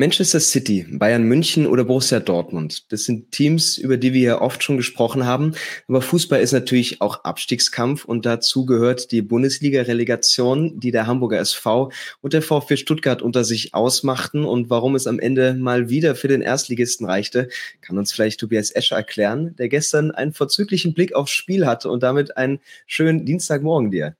[0.00, 2.92] Manchester City, Bayern München oder Borussia Dortmund.
[2.92, 5.56] Das sind Teams, über die wir ja oft schon gesprochen haben.
[5.88, 11.90] Aber Fußball ist natürlich auch Abstiegskampf und dazu gehört die Bundesliga-Relegation, die der Hamburger SV
[12.20, 14.44] und der VfB Stuttgart unter sich ausmachten.
[14.44, 17.48] Und warum es am Ende mal wieder für den Erstligisten reichte,
[17.80, 22.04] kann uns vielleicht Tobias Escher erklären, der gestern einen vorzüglichen Blick aufs Spiel hatte und
[22.04, 24.14] damit einen schönen Dienstagmorgen dir.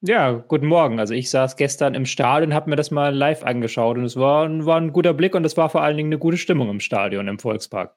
[0.00, 1.00] Ja, guten Morgen.
[1.00, 4.14] Also ich saß gestern im Stadion und habe mir das mal live angeschaut und es
[4.14, 6.78] war, war ein guter Blick und es war vor allen Dingen eine gute Stimmung im
[6.78, 7.96] Stadion, im Volkspark.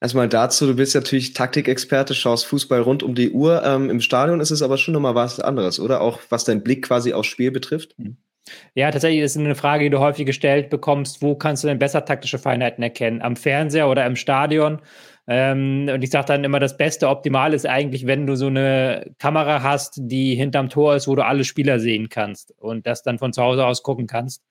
[0.00, 3.62] Erstmal dazu, du bist natürlich Taktikexperte, schaust Fußball rund um die Uhr.
[3.64, 6.00] Ähm, Im Stadion ist es aber schon nochmal was anderes, oder?
[6.00, 7.96] Auch was dein Blick quasi aufs Spiel betrifft.
[7.98, 8.16] Mhm.
[8.74, 11.22] Ja, tatsächlich ist eine Frage, die du häufig gestellt bekommst.
[11.22, 13.22] Wo kannst du denn besser taktische Feinheiten erkennen?
[13.22, 14.80] Am Fernseher oder im Stadion?
[15.28, 19.12] Ähm, und ich sage dann immer, das Beste Optimal ist eigentlich, wenn du so eine
[19.18, 23.18] Kamera hast, die hinterm Tor ist, wo du alle Spieler sehen kannst und das dann
[23.18, 24.42] von zu Hause aus gucken kannst.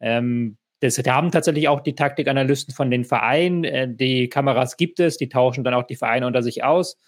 [0.00, 3.64] Ähm, das haben tatsächlich auch die Taktikanalysten von den Vereinen.
[3.64, 6.98] Äh, die Kameras gibt es, die tauschen dann auch die Vereine unter sich aus.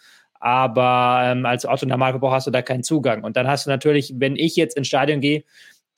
[0.40, 3.24] Aber ähm, als Otto Normalverbraucher hast du da keinen Zugang.
[3.24, 5.42] Und dann hast du natürlich, wenn ich jetzt ins Stadion gehe,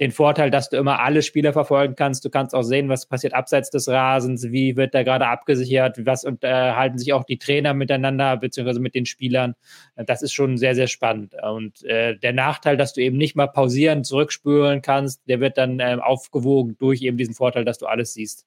[0.01, 2.25] den Vorteil, dass du immer alle Spieler verfolgen kannst.
[2.25, 6.25] Du kannst auch sehen, was passiert abseits des Rasens, wie wird da gerade abgesichert, was
[6.25, 9.55] unterhalten sich auch die Trainer miteinander, beziehungsweise mit den Spielern.
[9.97, 11.35] Das ist schon sehr, sehr spannend.
[11.43, 15.81] Und äh, der Nachteil, dass du eben nicht mal pausieren, zurückspülen kannst, der wird dann
[15.81, 18.47] äh, aufgewogen durch eben diesen Vorteil, dass du alles siehst.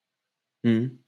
[0.63, 0.99] Mhm.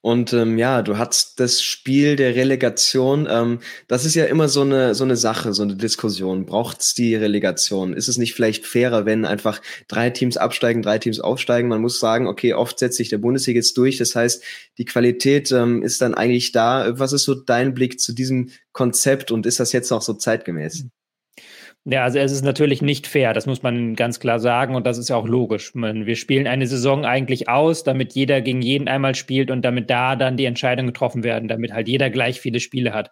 [0.00, 3.26] Und ähm, ja, du hast das Spiel der Relegation.
[3.30, 6.46] Ähm, das ist ja immer so eine so eine Sache, so eine Diskussion.
[6.46, 7.94] Braucht's die Relegation?
[7.94, 11.68] Ist es nicht vielleicht fairer, wenn einfach drei Teams absteigen, drei Teams aufsteigen?
[11.68, 13.96] Man muss sagen, okay, oft setzt sich der Bundesliga jetzt durch.
[13.98, 14.42] Das heißt,
[14.78, 16.98] die Qualität ähm, ist dann eigentlich da.
[16.98, 20.86] Was ist so dein Blick zu diesem Konzept und ist das jetzt noch so zeitgemäß?
[21.86, 24.96] Ja, also es ist natürlich nicht fair, das muss man ganz klar sagen und das
[24.96, 25.74] ist ja auch logisch.
[25.74, 29.90] Man, wir spielen eine Saison eigentlich aus, damit jeder gegen jeden einmal spielt und damit
[29.90, 33.10] da dann die Entscheidungen getroffen werden, damit halt jeder gleich viele Spiele hat.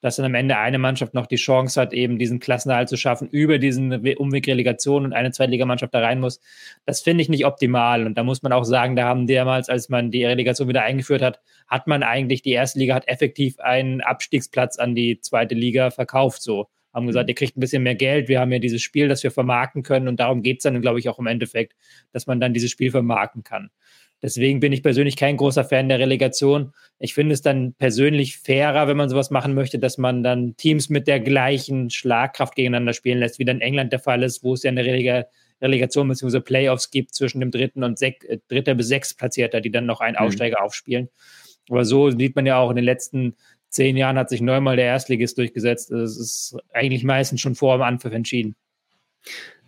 [0.00, 3.28] Dass dann am Ende eine Mannschaft noch die Chance hat, eben diesen Klassenerhalt zu schaffen
[3.28, 6.40] über diesen Umweg Relegation und eine Zweitligamannschaft da rein muss,
[6.86, 8.06] das finde ich nicht optimal.
[8.06, 11.22] Und da muss man auch sagen, da haben damals, als man die Relegation wieder eingeführt
[11.22, 15.90] hat, hat man eigentlich, die erste Liga hat effektiv einen Abstiegsplatz an die zweite Liga
[15.90, 17.30] verkauft so haben gesagt, mhm.
[17.30, 20.08] ihr kriegt ein bisschen mehr Geld, wir haben ja dieses Spiel, das wir vermarkten können
[20.08, 21.74] und darum geht es dann, glaube ich, auch im Endeffekt,
[22.12, 23.70] dass man dann dieses Spiel vermarkten kann.
[24.22, 26.72] Deswegen bin ich persönlich kein großer Fan der Relegation.
[26.98, 30.88] Ich finde es dann persönlich fairer, wenn man sowas machen möchte, dass man dann Teams
[30.88, 34.62] mit der gleichen Schlagkraft gegeneinander spielen lässt, wie dann England der Fall ist, wo es
[34.62, 35.26] ja eine Relega
[35.60, 36.40] Relegation bzw.
[36.40, 40.00] Playoffs gibt zwischen dem dritten und sech, äh, dritter bis sechs Platzierter, die dann noch
[40.00, 40.26] einen mhm.
[40.26, 41.10] Aufsteiger aufspielen.
[41.68, 43.36] Aber so sieht man ja auch in den letzten
[43.74, 45.90] zehn Jahren hat sich neunmal der Erstligist durchgesetzt.
[45.90, 48.56] Es ist eigentlich meistens schon vor dem Anpfiff entschieden.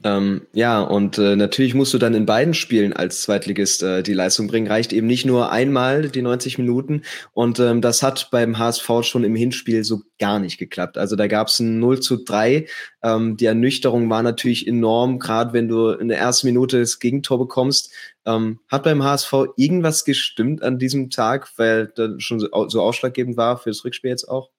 [0.04, 4.12] Ähm, ja, und äh, natürlich musst du dann in beiden Spielen als Zweitligist äh, die
[4.12, 4.68] Leistung bringen.
[4.68, 7.02] Reicht eben nicht nur einmal die 90 Minuten.
[7.32, 10.98] Und ähm, das hat beim HSV schon im Hinspiel so gar nicht geklappt.
[10.98, 12.66] Also da gab es ein 0 zu 3.
[13.02, 17.38] Ähm, die Ernüchterung war natürlich enorm, gerade wenn du in der ersten Minute das Gegentor
[17.38, 17.92] bekommst.
[18.26, 23.36] Ähm, hat beim HSV irgendwas gestimmt an diesem Tag, weil das schon so, so ausschlaggebend
[23.36, 24.50] war für das Rückspiel jetzt auch?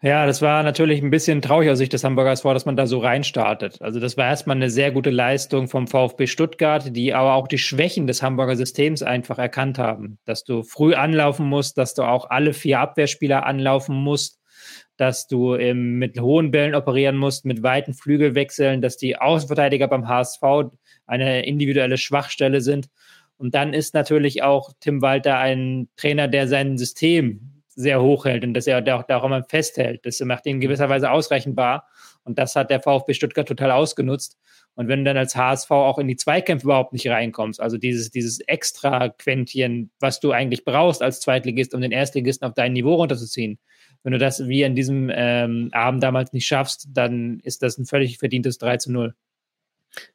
[0.00, 2.86] Ja, das war natürlich ein bisschen traurig aus Sicht des Hamburgers vor, dass man da
[2.86, 3.82] so reinstartet.
[3.82, 7.58] Also das war erstmal eine sehr gute Leistung vom VfB Stuttgart, die aber auch die
[7.58, 10.18] Schwächen des Hamburger Systems einfach erkannt haben.
[10.24, 14.38] Dass du früh anlaufen musst, dass du auch alle vier Abwehrspieler anlaufen musst,
[14.96, 20.06] dass du ähm, mit hohen Bällen operieren musst, mit weiten Flügelwechseln, dass die Außenverteidiger beim
[20.06, 20.42] HSV
[21.06, 22.88] eine individuelle Schwachstelle sind.
[23.36, 28.42] Und dann ist natürlich auch Tim Walter ein Trainer, der sein System sehr hoch hält
[28.42, 30.04] und dass er auch daran festhält.
[30.04, 31.86] Das macht ihn in gewisser Weise ausreichendbar.
[32.24, 34.36] Und das hat der VfB Stuttgart total ausgenutzt.
[34.74, 38.10] Und wenn du dann als HSV auch in die Zweikämpfe überhaupt nicht reinkommst, also dieses,
[38.10, 42.94] dieses extra Quäntchen, was du eigentlich brauchst als Zweitligist, um den Erstligisten auf dein Niveau
[42.94, 43.60] runterzuziehen,
[44.02, 47.86] wenn du das wie an diesem ähm, Abend damals nicht schaffst, dann ist das ein
[47.86, 49.14] völlig verdientes 3 zu 0.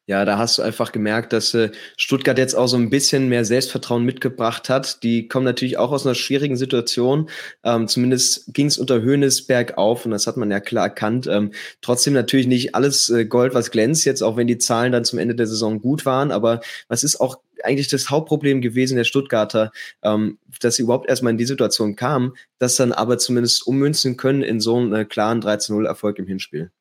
[0.05, 3.45] Ja, da hast du einfach gemerkt, dass äh, Stuttgart jetzt auch so ein bisschen mehr
[3.45, 5.01] Selbstvertrauen mitgebracht hat.
[5.01, 7.29] Die kommen natürlich auch aus einer schwierigen Situation.
[7.63, 11.27] Ähm, zumindest ging es unter Höhnes bergauf und das hat man ja klar erkannt.
[11.27, 15.05] Ähm, trotzdem natürlich nicht alles äh, Gold, was glänzt jetzt, auch wenn die Zahlen dann
[15.05, 16.31] zum Ende der Saison gut waren.
[16.31, 16.59] Aber
[16.89, 19.71] was ist auch eigentlich das Hauptproblem gewesen der Stuttgarter,
[20.03, 24.43] ähm, dass sie überhaupt erstmal in die Situation kamen, das dann aber zumindest ummünzen können
[24.43, 26.71] in so einen äh, klaren 13-0-Erfolg im Hinspiel.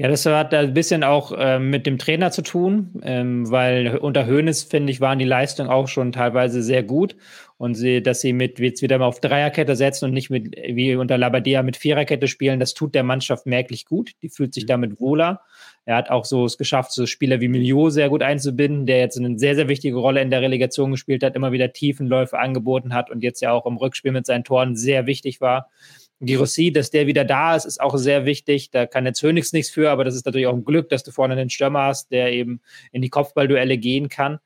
[0.00, 4.28] Ja, das hat ein bisschen auch äh, mit dem Trainer zu tun, ähm, weil unter
[4.28, 7.16] Hoeneß, finde ich, waren die Leistungen auch schon teilweise sehr gut.
[7.56, 10.94] Und sie, dass sie mit jetzt wieder mal auf Dreierkette setzen und nicht mit wie
[10.94, 14.12] unter Labadia mit Viererkette spielen, das tut der Mannschaft merklich gut.
[14.22, 14.68] Die fühlt sich mhm.
[14.68, 15.40] damit wohler.
[15.84, 19.18] Er hat auch so es geschafft, so Spieler wie Milio sehr gut einzubinden, der jetzt
[19.18, 23.10] eine sehr, sehr wichtige Rolle in der Relegation gespielt hat, immer wieder Tiefenläufe angeboten hat
[23.10, 25.70] und jetzt ja auch im Rückspiel mit seinen Toren sehr wichtig war.
[26.20, 28.70] Girossi, dass der wieder da ist, ist auch sehr wichtig.
[28.70, 31.12] Da kann jetzt Hönigs nichts für, aber das ist natürlich auch ein Glück, dass du
[31.12, 32.60] vorne einen Stürmer hast, der eben
[32.92, 34.38] in die Kopfballduelle gehen kann.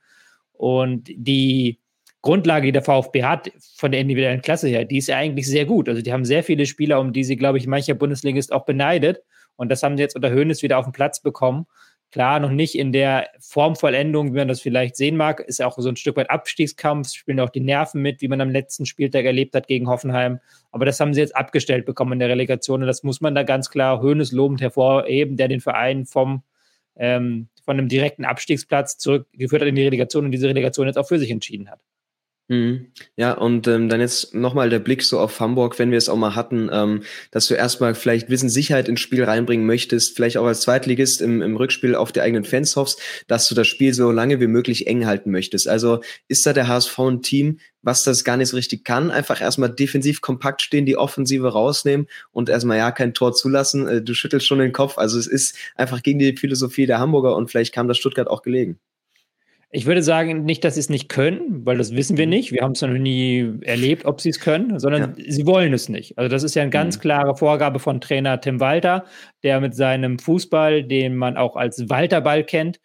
[0.53, 1.79] Und die
[2.21, 5.65] Grundlage, die der VfB hat, von der individuellen Klasse her, die ist ja eigentlich sehr
[5.65, 5.89] gut.
[5.89, 9.23] Also die haben sehr viele Spieler, um die sie, glaube ich, mancher Bundesligist auch beneidet.
[9.57, 11.67] Und das haben sie jetzt unter Hönes wieder auf den Platz bekommen.
[12.13, 15.89] Klar, noch nicht in der Formvollendung, wie man das vielleicht sehen mag, ist auch so
[15.89, 19.55] ein Stück weit Abstiegskampf, spielen auch die Nerven mit, wie man am letzten Spieltag erlebt
[19.55, 20.39] hat gegen Hoffenheim.
[20.73, 23.45] Aber das haben sie jetzt abgestellt bekommen in der Relegation und das muss man da
[23.45, 26.43] ganz klar Hönes lobend hervorheben, der den Verein vom
[26.97, 31.09] ähm, von einem direkten Abstiegsplatz zurückgeführt hat in die Relegation und diese Relegation jetzt auch
[31.09, 31.81] für sich entschieden hat.
[32.49, 32.89] Mhm.
[33.17, 36.17] Ja, und ähm, dann jetzt nochmal der Blick so auf Hamburg, wenn wir es auch
[36.17, 40.63] mal hatten, ähm, dass du erstmal vielleicht Wissenssicherheit ins Spiel reinbringen möchtest, vielleicht auch als
[40.63, 44.41] Zweitligist im, im Rückspiel auf die eigenen Fans hoffst, dass du das Spiel so lange
[44.41, 45.69] wie möglich eng halten möchtest.
[45.69, 49.41] Also ist da der HSV ein Team, was das gar nicht so richtig kann, einfach
[49.41, 53.87] erstmal defensiv kompakt stehen, die Offensive rausnehmen und erstmal ja kein Tor zulassen.
[53.89, 54.99] Äh, du schüttelst schon den Kopf.
[54.99, 58.43] Also es ist einfach gegen die Philosophie der Hamburger und vielleicht kam das Stuttgart auch
[58.43, 58.79] gelegen.
[59.75, 62.31] Ich würde sagen, nicht, dass sie es nicht können, weil das wissen wir mhm.
[62.31, 62.53] nicht.
[62.53, 65.25] Wir haben es noch nie erlebt, ob sie es können, sondern ja.
[65.27, 66.19] sie wollen es nicht.
[66.19, 67.01] Also das ist ja eine ganz mhm.
[67.01, 69.07] klare Vorgabe von Trainer Tim Walter,
[69.43, 72.81] der mit seinem Fußball, den man auch als Walterball kennt,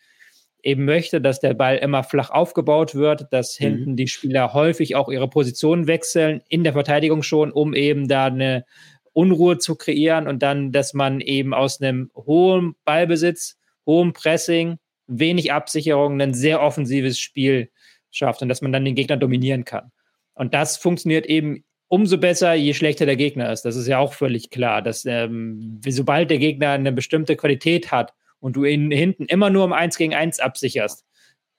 [0.64, 3.64] eben möchte, dass der Ball immer flach aufgebaut wird, dass mhm.
[3.66, 8.28] hinten die Spieler häufig auch ihre Positionen wechseln, in der Verteidigung schon, um eben da
[8.28, 8.64] eine
[9.12, 14.78] Unruhe zu kreieren und dann, dass man eben aus einem hohen Ballbesitz, hohem Pressing,
[15.08, 17.70] wenig Absicherung ein sehr offensives Spiel
[18.12, 19.92] schafft und dass man dann den Gegner dominieren kann.
[20.34, 23.64] Und das funktioniert eben umso besser, je schlechter der Gegner ist.
[23.64, 28.14] Das ist ja auch völlig klar, dass ähm, sobald der Gegner eine bestimmte Qualität hat
[28.40, 31.06] und du ihn hinten immer nur um eins gegen eins absicherst,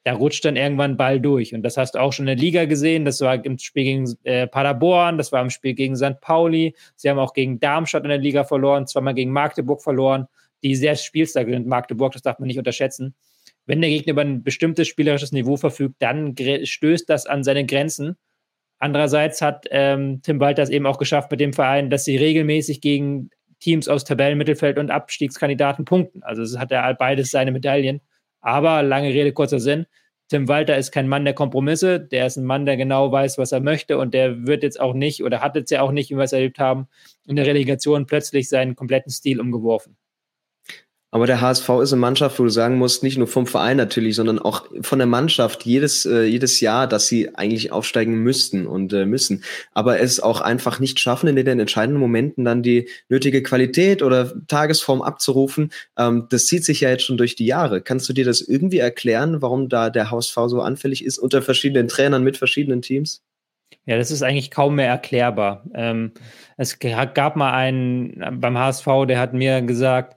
[0.05, 1.55] da rutscht dann irgendwann Ball durch.
[1.55, 3.05] Und das hast du auch schon in der Liga gesehen.
[3.05, 6.21] Das war im Spiel gegen äh, Paderborn, das war im Spiel gegen St.
[6.21, 6.75] Pauli.
[6.97, 10.27] Sie haben auch gegen Darmstadt in der Liga verloren, zweimal gegen Magdeburg verloren,
[10.62, 11.67] die sehr spielstark sind.
[11.67, 13.15] Magdeburg, das darf man nicht unterschätzen
[13.69, 16.35] wenn der Gegner über ein bestimmtes spielerisches Niveau verfügt, dann
[16.65, 18.17] stößt das an seine Grenzen.
[18.79, 22.81] Andererseits hat ähm, Tim Walter es eben auch geschafft mit dem Verein, dass sie regelmäßig
[22.81, 23.29] gegen
[23.61, 26.23] Teams aus Tabellenmittelfeld und Abstiegskandidaten punkten.
[26.23, 28.00] Also es hat er beides seine Medaillen.
[28.41, 29.87] Aber lange Rede, kurzer Sinn.
[30.29, 32.00] Tim Walter ist kein Mann der Kompromisse.
[32.00, 33.99] Der ist ein Mann, der genau weiß, was er möchte.
[33.99, 36.32] Und der wird jetzt auch nicht oder hat jetzt ja auch nicht, wie wir es
[36.32, 36.88] erlebt haben,
[37.26, 39.97] in der Relegation plötzlich seinen kompletten Stil umgeworfen.
[41.10, 44.14] Aber der HSV ist eine Mannschaft, wo du sagen musst, nicht nur vom Verein natürlich,
[44.14, 48.93] sondern auch von der Mannschaft jedes, äh, jedes Jahr, dass sie eigentlich aufsteigen müssten und
[48.93, 49.43] äh, müssen.
[49.72, 54.34] Aber es auch einfach nicht schaffen, in den entscheidenden Momenten dann die nötige Qualität oder
[54.49, 55.72] Tagesform abzurufen.
[55.96, 57.81] Ähm, das zieht sich ja jetzt schon durch die Jahre.
[57.81, 61.88] Kannst du dir das irgendwie erklären, warum da der HSV so anfällig ist unter verschiedenen
[61.88, 63.22] Trainern mit verschiedenen Teams?
[63.87, 65.64] Ja, das ist eigentlich kaum mehr erklärbar.
[65.75, 66.12] Ähm,
[66.58, 70.16] es gab mal einen beim HSV, der hat mir gesagt,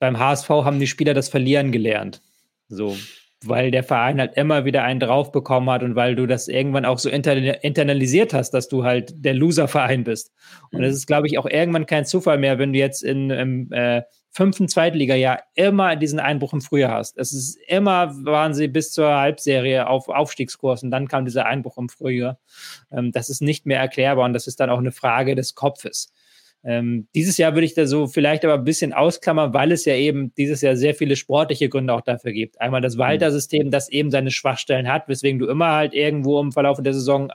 [0.00, 2.20] beim HSV haben die Spieler das Verlieren gelernt.
[2.68, 2.96] So,
[3.44, 6.84] weil der Verein halt immer wieder einen drauf bekommen hat und weil du das irgendwann
[6.84, 10.32] auch so internalisiert hast, dass du halt der Loser-Verein bist.
[10.72, 13.72] Und es ist, glaube ich, auch irgendwann kein Zufall mehr, wenn du jetzt in, im
[13.72, 17.16] äh, fünften Zweitliga-Jahr immer diesen Einbruch im Frühjahr hast.
[17.16, 21.78] Es ist immer, waren sie bis zur Halbserie auf Aufstiegskurs und dann kam dieser Einbruch
[21.78, 22.38] im Frühjahr.
[22.92, 26.12] Ähm, das ist nicht mehr erklärbar und das ist dann auch eine Frage des Kopfes.
[26.62, 29.94] Ähm, dieses Jahr würde ich da so vielleicht aber ein bisschen ausklammern, weil es ja
[29.94, 32.60] eben dieses Jahr sehr viele sportliche Gründe auch dafür gibt.
[32.60, 33.00] Einmal das mhm.
[33.00, 37.32] Walter-System, das eben seine Schwachstellen hat, weswegen du immer halt irgendwo im Verlauf der Saison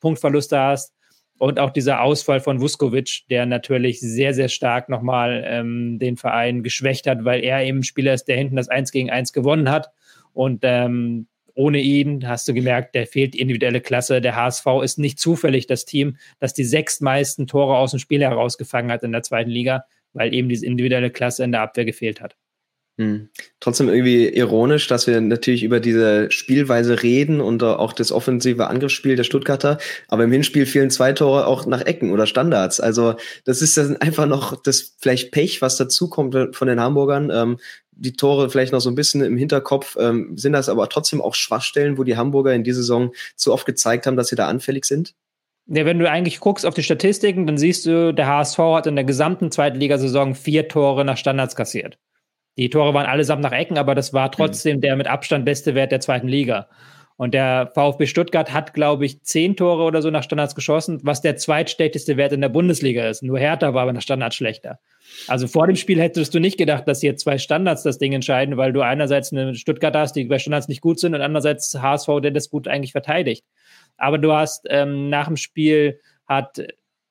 [0.00, 0.94] Punktverluste hast.
[1.38, 6.64] Und auch dieser Ausfall von Vuskovic, der natürlich sehr, sehr stark nochmal ähm, den Verein
[6.64, 9.90] geschwächt hat, weil er eben Spieler ist, der hinten das 1 gegen 1 gewonnen hat.
[10.32, 11.28] Und ähm,
[11.58, 14.20] ohne ihn hast du gemerkt, der fehlt die individuelle Klasse.
[14.20, 18.92] Der HSV ist nicht zufällig das Team, das die sechstmeisten Tore aus dem Spiel herausgefangen
[18.92, 22.36] hat in der zweiten Liga, weil eben diese individuelle Klasse in der Abwehr gefehlt hat.
[22.98, 23.28] Hm.
[23.60, 29.14] Trotzdem irgendwie ironisch, dass wir natürlich über diese Spielweise reden und auch das offensive Angriffsspiel
[29.14, 32.80] der Stuttgarter, aber im Hinspiel fehlen zwei Tore auch nach Ecken oder Standards.
[32.80, 37.30] Also das ist dann einfach noch das vielleicht Pech, was dazukommt von den Hamburgern.
[37.32, 37.58] Ähm,
[37.98, 41.34] die Tore vielleicht noch so ein bisschen im Hinterkopf, ähm, sind das aber trotzdem auch
[41.34, 44.84] Schwachstellen, wo die Hamburger in dieser Saison zu oft gezeigt haben, dass sie da anfällig
[44.84, 45.14] sind?
[45.66, 48.96] Ja, wenn du eigentlich guckst auf die Statistiken, dann siehst du, der HSV hat in
[48.96, 51.98] der gesamten zweiten Ligasaison vier Tore nach Standards kassiert.
[52.56, 54.80] Die Tore waren allesamt nach Ecken, aber das war trotzdem mhm.
[54.80, 56.68] der mit Abstand beste Wert der zweiten Liga.
[57.16, 61.20] Und der VfB Stuttgart hat, glaube ich, zehn Tore oder so nach Standards geschossen, was
[61.20, 63.22] der zweitschlechteste Wert in der Bundesliga ist.
[63.24, 64.78] Nur Hertha war aber nach Standards schlechter.
[65.26, 68.56] Also vor dem Spiel hättest du nicht gedacht, dass hier zwei Standards das Ding entscheiden,
[68.56, 72.20] weil du einerseits eine Stuttgart hast, die bei Standards nicht gut sind und andererseits HSV,
[72.22, 73.44] der das gut eigentlich verteidigt.
[73.96, 76.60] Aber du hast ähm, nach dem Spiel hat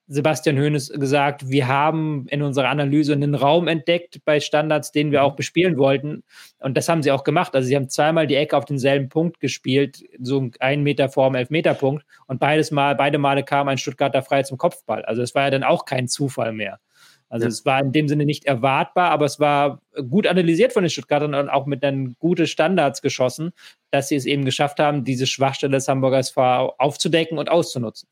[0.10, 5.22] Sebastian Hoeneß gesagt, wir haben in unserer Analyse einen Raum entdeckt bei Standards, den wir
[5.24, 6.24] auch bespielen wollten.
[6.60, 7.54] Und das haben sie auch gemacht.
[7.56, 11.36] Also sie haben zweimal die Ecke auf denselben Punkt gespielt, so ein Meter vor dem
[11.36, 12.06] Elfmeterpunkt.
[12.25, 15.04] Und beides Mal, beide Male kam ein Stuttgarter frei zum Kopfball.
[15.04, 16.80] Also es war ja dann auch kein Zufall mehr.
[17.29, 17.50] Also ja.
[17.50, 21.34] es war in dem Sinne nicht erwartbar, aber es war gut analysiert von den Stuttgartern
[21.34, 23.51] und auch mit dann gute Standards geschossen,
[23.91, 28.07] dass sie es eben geschafft haben, diese Schwachstelle des Hamburgers aufzudecken und auszunutzen.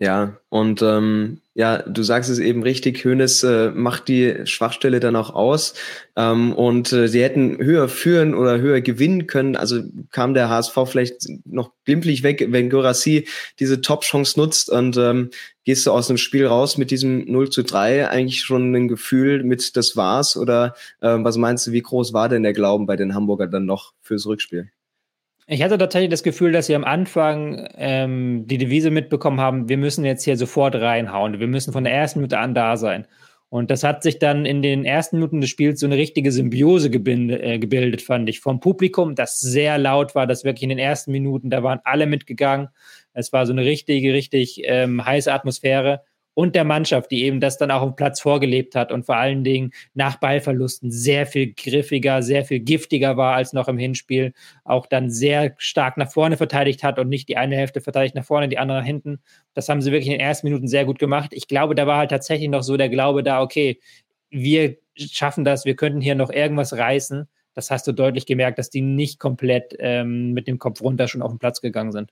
[0.00, 5.14] Ja, und ähm, ja, du sagst es eben richtig, Hönes äh, macht die Schwachstelle dann
[5.14, 5.74] auch aus.
[6.16, 9.54] Ähm, und äh, sie hätten höher führen oder höher gewinnen können.
[9.54, 13.28] Also kam der HSV vielleicht noch glimpflich weg, wenn Gorassi
[13.60, 15.30] diese Top-Chance nutzt und ähm,
[15.64, 19.44] gehst du aus dem Spiel raus mit diesem 0 zu 3 eigentlich schon ein Gefühl
[19.44, 20.36] mit das war's?
[20.36, 23.64] Oder äh, was meinst du, wie groß war denn der Glauben bei den Hamburger dann
[23.64, 24.70] noch fürs Rückspiel?
[25.46, 29.76] Ich hatte tatsächlich das Gefühl, dass sie am Anfang ähm, die Devise mitbekommen haben, wir
[29.76, 31.38] müssen jetzt hier sofort reinhauen.
[31.38, 33.06] Wir müssen von der ersten Minute an da sein.
[33.50, 36.90] Und das hat sich dann in den ersten Minuten des Spiels so eine richtige Symbiose
[36.90, 38.40] gebildet, äh, gebildet, fand ich.
[38.40, 42.06] Vom Publikum, das sehr laut war, das wirklich in den ersten Minuten, da waren alle
[42.06, 42.70] mitgegangen.
[43.12, 46.00] Es war so eine richtige, richtig ähm, heiße Atmosphäre
[46.34, 49.44] und der Mannschaft, die eben das dann auch im Platz vorgelebt hat und vor allen
[49.44, 54.86] Dingen nach Ballverlusten sehr viel griffiger, sehr viel giftiger war als noch im Hinspiel, auch
[54.86, 58.48] dann sehr stark nach vorne verteidigt hat und nicht die eine Hälfte verteidigt nach vorne,
[58.48, 59.20] die andere nach hinten.
[59.54, 61.30] Das haben sie wirklich in den ersten Minuten sehr gut gemacht.
[61.32, 63.80] Ich glaube, da war halt tatsächlich noch so der Glaube da, okay,
[64.30, 67.28] wir schaffen das, wir könnten hier noch irgendwas reißen.
[67.54, 71.22] Das hast du deutlich gemerkt, dass die nicht komplett ähm, mit dem Kopf runter schon
[71.22, 72.10] auf den Platz gegangen sind.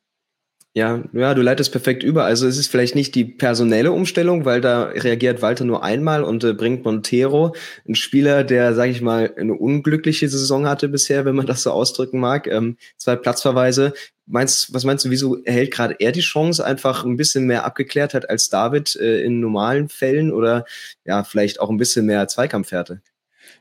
[0.74, 2.24] Ja, ja, du leitest perfekt über.
[2.24, 6.44] Also es ist vielleicht nicht die personelle Umstellung, weil da reagiert Walter nur einmal und
[6.44, 7.54] äh, bringt Montero,
[7.86, 11.72] ein Spieler, der, sage ich mal, eine unglückliche Saison hatte bisher, wenn man das so
[11.72, 12.46] ausdrücken mag.
[12.46, 13.92] Ähm, zwei Platzverweise.
[14.24, 18.14] Meinst, was meinst du, wieso erhält gerade er die Chance, einfach ein bisschen mehr abgeklärt
[18.14, 20.64] hat als David äh, in normalen Fällen oder
[21.04, 23.02] ja, vielleicht auch ein bisschen mehr Zweikampfhärte?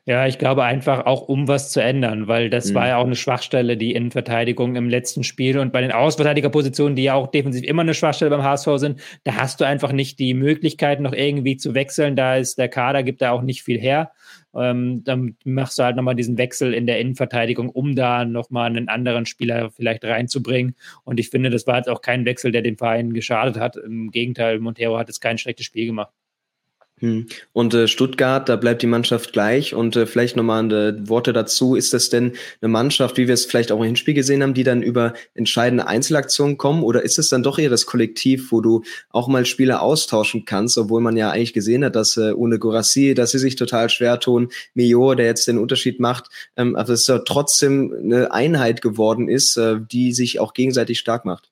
[0.08, 2.74] Ja, ich glaube einfach auch, um was zu ändern, weil das mhm.
[2.74, 7.04] war ja auch eine Schwachstelle, die Innenverteidigung im letzten Spiel und bei den Außenverteidigerpositionen, die
[7.04, 10.34] ja auch defensiv immer eine Schwachstelle beim HSV sind, da hast du einfach nicht die
[10.34, 12.16] Möglichkeit, noch irgendwie zu wechseln.
[12.16, 14.12] Da ist der Kader, gibt da auch nicht viel her.
[14.56, 18.90] Ähm, dann machst du halt nochmal diesen Wechsel in der Innenverteidigung, um da nochmal einen
[18.90, 20.76] anderen Spieler vielleicht reinzubringen.
[21.04, 23.76] Und ich finde, das war jetzt auch kein Wechsel, der dem Verein geschadet hat.
[23.78, 26.12] Im Gegenteil, Montero hat jetzt kein schlechtes Spiel gemacht.
[27.02, 27.26] Hm.
[27.52, 29.74] Und äh, Stuttgart, da bleibt die Mannschaft gleich.
[29.74, 31.76] Und äh, vielleicht nochmal äh, Worte dazu.
[31.76, 34.64] Ist das denn eine Mannschaft, wie wir es vielleicht auch im Hinspiel gesehen haben, die
[34.64, 36.84] dann über entscheidende Einzelaktionen kommen?
[36.84, 40.78] Oder ist es dann doch eher das Kollektiv, wo du auch mal Spieler austauschen kannst,
[40.78, 44.20] obwohl man ja eigentlich gesehen hat, dass äh, ohne Gorassi, dass sie sich total schwer
[44.20, 49.28] tun, Mio, der jetzt den Unterschied macht, ähm, aber es ja trotzdem eine Einheit geworden
[49.28, 51.50] ist, äh, die sich auch gegenseitig stark macht.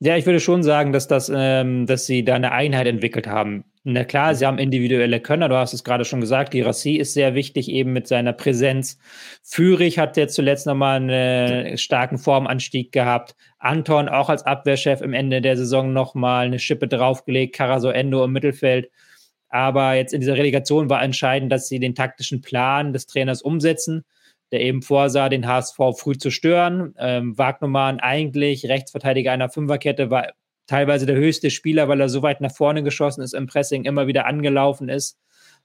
[0.00, 3.64] Ja, ich würde schon sagen, dass das, ähm, dass sie da eine Einheit entwickelt haben.
[3.90, 7.14] Na klar, sie haben individuelle Könner, du hast es gerade schon gesagt, die Rassi ist
[7.14, 8.98] sehr wichtig, eben mit seiner Präsenz.
[9.42, 13.34] Führig hat jetzt zuletzt nochmal einen starken Formanstieg gehabt.
[13.58, 18.32] Anton auch als Abwehrchef im Ende der Saison nochmal eine Schippe draufgelegt, Caraso Endo im
[18.32, 18.90] Mittelfeld.
[19.48, 24.04] Aber jetzt in dieser Relegation war entscheidend, dass sie den taktischen Plan des Trainers umsetzen
[24.50, 26.94] der eben vorsah, den HSV früh zu stören.
[26.98, 30.32] Ähm, Wagnumann eigentlich Rechtsverteidiger einer Fünferkette, war
[30.68, 34.06] teilweise der höchste Spieler, weil er so weit nach vorne geschossen ist, im Pressing immer
[34.06, 35.18] wieder angelaufen ist.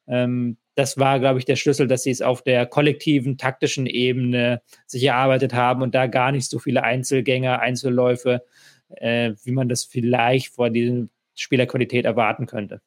[0.08, 4.62] Ähm, das war, glaube ich, der Schlüssel, dass sie es auf der kollektiven, taktischen Ebene
[4.88, 8.44] sich erarbeitet haben und da gar nicht so viele Einzelgänger, Einzelläufe,
[8.90, 12.82] äh, wie man das vielleicht vor dieser Spielerqualität erwarten könnte.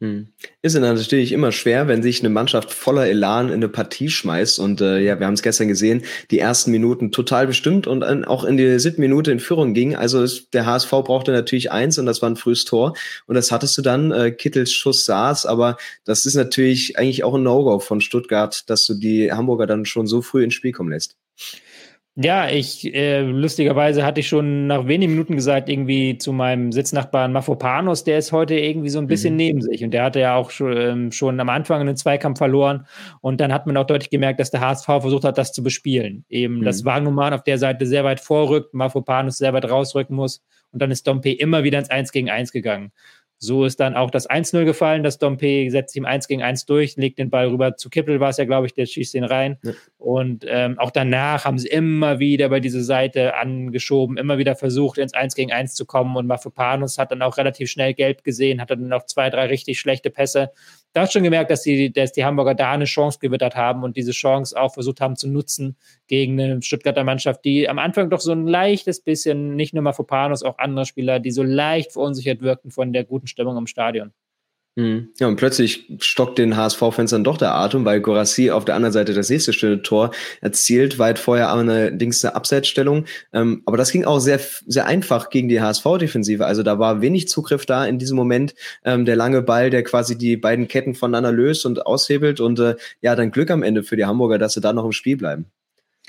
[0.00, 0.28] Hm.
[0.60, 4.58] Ist natürlich immer schwer, wenn sich eine Mannschaft voller Elan in eine Partie schmeißt.
[4.58, 8.22] Und äh, ja, wir haben es gestern gesehen, die ersten Minuten total bestimmt und äh,
[8.26, 9.96] auch in die siebten Minute in Führung ging.
[9.96, 12.94] Also es, der HSV brauchte natürlich eins und das war ein frühes Tor.
[13.26, 17.34] Und das hattest du dann, äh, Kittels Schuss saß, aber das ist natürlich eigentlich auch
[17.34, 20.90] ein No-Go von Stuttgart, dass du die Hamburger dann schon so früh ins Spiel kommen
[20.90, 21.16] lässt.
[22.18, 27.30] Ja, ich, äh, lustigerweise hatte ich schon nach wenigen Minuten gesagt, irgendwie zu meinem Sitznachbarn
[27.30, 29.36] Mafopanos, der ist heute irgendwie so ein bisschen mhm.
[29.36, 29.84] neben sich.
[29.84, 32.86] Und der hatte ja auch schon, ähm, schon am Anfang einen Zweikampf verloren.
[33.20, 36.24] Und dann hat man auch deutlich gemerkt, dass der HSV versucht hat, das zu bespielen.
[36.30, 36.64] Eben, mhm.
[36.64, 40.42] dass Wagnumann auf der Seite sehr weit vorrückt, Mafopanos sehr weit rausrücken muss.
[40.72, 42.92] Und dann ist Dompe immer wieder ins 1 gegen 1 gegangen.
[43.38, 45.02] So ist dann auch das 1-0 gefallen.
[45.02, 48.30] Das Dompe setzt ihm 1 gegen 1 durch, legt den Ball rüber zu Kippel, war
[48.30, 49.58] es ja, glaube ich, der schießt den rein.
[49.62, 49.72] Ja.
[49.98, 54.98] Und ähm, auch danach haben sie immer wieder bei diese Seite angeschoben, immer wieder versucht,
[54.98, 56.16] ins 1 gegen 1 zu kommen.
[56.16, 59.78] Und Mafopanus hat dann auch relativ schnell gelb gesehen, hat dann noch zwei, drei richtig
[59.78, 60.52] schlechte Pässe.
[60.96, 63.98] Da hast schon gemerkt, dass die, dass die Hamburger da eine Chance gewittert haben und
[63.98, 65.76] diese Chance auch versucht haben zu nutzen
[66.06, 69.92] gegen eine Stuttgarter Mannschaft, die am Anfang doch so ein leichtes bisschen, nicht nur mal
[69.92, 74.14] Fopanos, auch andere Spieler, die so leicht verunsichert wirkten von der guten Stimmung im Stadion.
[74.78, 75.08] Mhm.
[75.18, 78.92] Ja, und plötzlich stockt den HSV-Fans dann doch der Atem, weil Gorassi auf der anderen
[78.92, 80.10] Seite das nächste schöne Tor
[80.42, 83.06] erzielt, weit vorher allerdings eine Abseitsstellung.
[83.32, 86.44] Ähm, aber das ging auch sehr, sehr einfach gegen die HSV-Defensive.
[86.44, 88.54] Also da war wenig Zugriff da in diesem Moment.
[88.84, 92.76] Ähm, der lange Ball, der quasi die beiden Ketten voneinander löst und aushebelt und äh,
[93.00, 95.46] ja, dann Glück am Ende für die Hamburger, dass sie da noch im Spiel bleiben.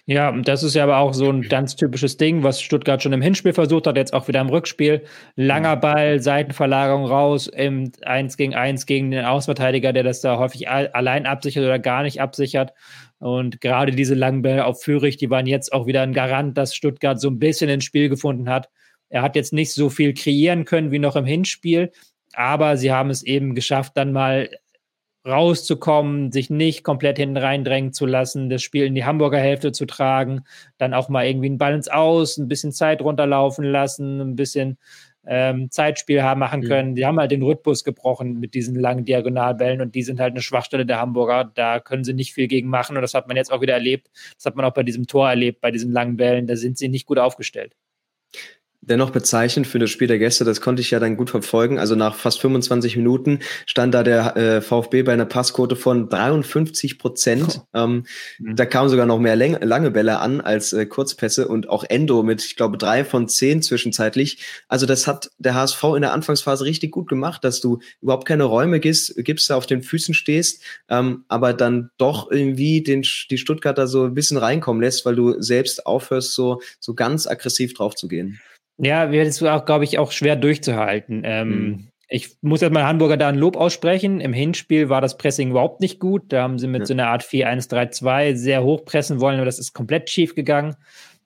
[0.09, 3.21] Ja, das ist ja aber auch so ein ganz typisches Ding, was Stuttgart schon im
[3.21, 5.03] Hinspiel versucht hat, jetzt auch wieder im Rückspiel.
[5.35, 5.75] Langer.
[5.75, 11.25] Ball, Seitenverlagerung raus, im 1 gegen 1 gegen den Außenverteidiger, der das da häufig allein
[11.25, 12.71] absichert oder gar nicht absichert.
[13.19, 16.73] Und gerade diese langen Bälle auf Fürich, die waren jetzt auch wieder ein Garant, dass
[16.73, 18.69] Stuttgart so ein bisschen ins Spiel gefunden hat.
[19.09, 21.91] Er hat jetzt nicht so viel kreieren können wie noch im Hinspiel,
[22.33, 24.49] aber sie haben es eben geschafft, dann mal
[25.27, 29.86] rauszukommen, sich nicht komplett hinten reindrängen zu lassen, das Spiel in die Hamburger Hälfte zu
[29.86, 30.46] tragen,
[30.77, 34.77] dann auch mal irgendwie einen Balance Aus, ein bisschen Zeit runterlaufen lassen, ein bisschen
[35.25, 36.67] ähm, Zeitspiel haben, machen mhm.
[36.67, 36.96] können.
[36.96, 40.41] Die haben halt den Rhythmus gebrochen mit diesen langen Diagonalbällen und die sind halt eine
[40.41, 41.51] Schwachstelle der Hamburger.
[41.53, 44.10] Da können sie nicht viel gegen machen und das hat man jetzt auch wieder erlebt.
[44.36, 46.48] Das hat man auch bei diesem Tor erlebt, bei diesen langen Bällen.
[46.48, 47.75] Da sind sie nicht gut aufgestellt
[48.89, 51.79] dennoch bezeichnend für das Spiel der Gäste, das konnte ich ja dann gut verfolgen.
[51.79, 56.98] Also nach fast 25 Minuten stand da der äh, VfB bei einer Passquote von 53
[56.98, 57.62] Prozent.
[57.74, 57.79] Oh.
[57.79, 58.06] Ähm,
[58.39, 58.56] mhm.
[58.56, 62.24] Da kamen sogar noch mehr Läng lange Bälle an als äh, Kurzpässe und auch Endo
[62.24, 64.39] mit, ich glaube, drei von zehn zwischenzeitlich.
[64.67, 68.46] Also das hat der HSV in der Anfangsphase richtig gut gemacht, dass du überhaupt keine
[68.46, 73.88] Räume gibst, gibst auf den Füßen stehst, ähm, aber dann doch irgendwie den, die Stuttgarter
[73.88, 78.08] so ein bisschen reinkommen lässt, weil du selbst aufhörst, so, so ganz aggressiv drauf zu
[78.08, 78.39] gehen.
[78.77, 81.24] Ja, wäre es auch, glaube ich, auch schwer durchzuhalten.
[81.25, 81.88] Ähm, mhm.
[82.10, 84.22] Ich muss jetzt mal Hamburger da ein Lob aussprechen.
[84.22, 86.31] Im Hinspiel war das Pressing überhaupt nicht gut.
[86.31, 86.86] Da haben sie mit ja.
[86.86, 90.75] so einer Art 4-1-3-2 sehr hoch pressen wollen, aber das ist komplett schief gegangen.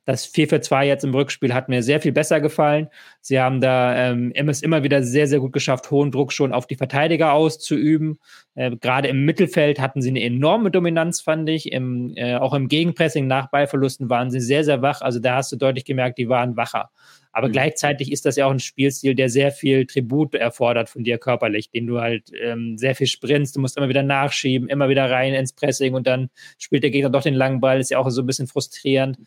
[0.06, 2.88] Das 4 für 2 jetzt im Rückspiel hat mir sehr viel besser gefallen.
[3.22, 6.66] Sie haben da ähm, es immer wieder sehr, sehr gut geschafft, hohen Druck schon auf
[6.66, 8.18] die Verteidiger auszuüben.
[8.56, 11.72] Äh, Gerade im Mittelfeld hatten sie eine enorme Dominanz, fand ich.
[11.72, 15.02] Im, äh, auch im Gegenpressing nach Ballverlusten waren sie sehr, sehr wach.
[15.02, 16.90] Also da hast du deutlich gemerkt, die waren wacher.
[17.32, 17.54] Aber mhm.
[17.54, 21.70] gleichzeitig ist das ja auch ein Spielstil, der sehr viel Tribut erfordert von dir körperlich,
[21.70, 25.34] den du halt ähm, sehr viel sprintst, du musst immer wieder nachschieben, immer wieder rein
[25.34, 28.22] ins Pressing und dann spielt der Gegner doch den langen Ball, ist ja auch so
[28.22, 29.18] ein bisschen frustrierend.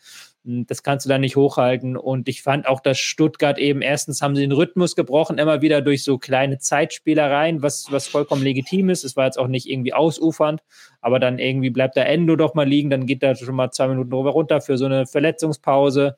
[0.45, 1.97] Hm, das kannst du dann nicht hochhalten.
[1.97, 5.81] Und ich fand auch, dass Stuttgart eben, erstens haben sie den Rhythmus gebrochen, immer wieder
[5.81, 9.03] durch so kleine Zeitspielereien, was, was vollkommen legitim ist.
[9.05, 10.61] Es war jetzt auch nicht irgendwie ausufernd,
[11.01, 13.87] aber dann irgendwie bleibt der Endo doch mal liegen, dann geht da schon mal zwei
[13.87, 16.17] Minuten drüber runter für so eine Verletzungspause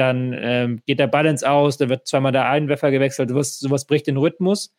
[0.00, 4.06] dann ähm, geht der Balance aus, da wird zweimal der Einwerfer gewechselt, sowas, sowas bricht
[4.06, 4.72] den Rhythmus.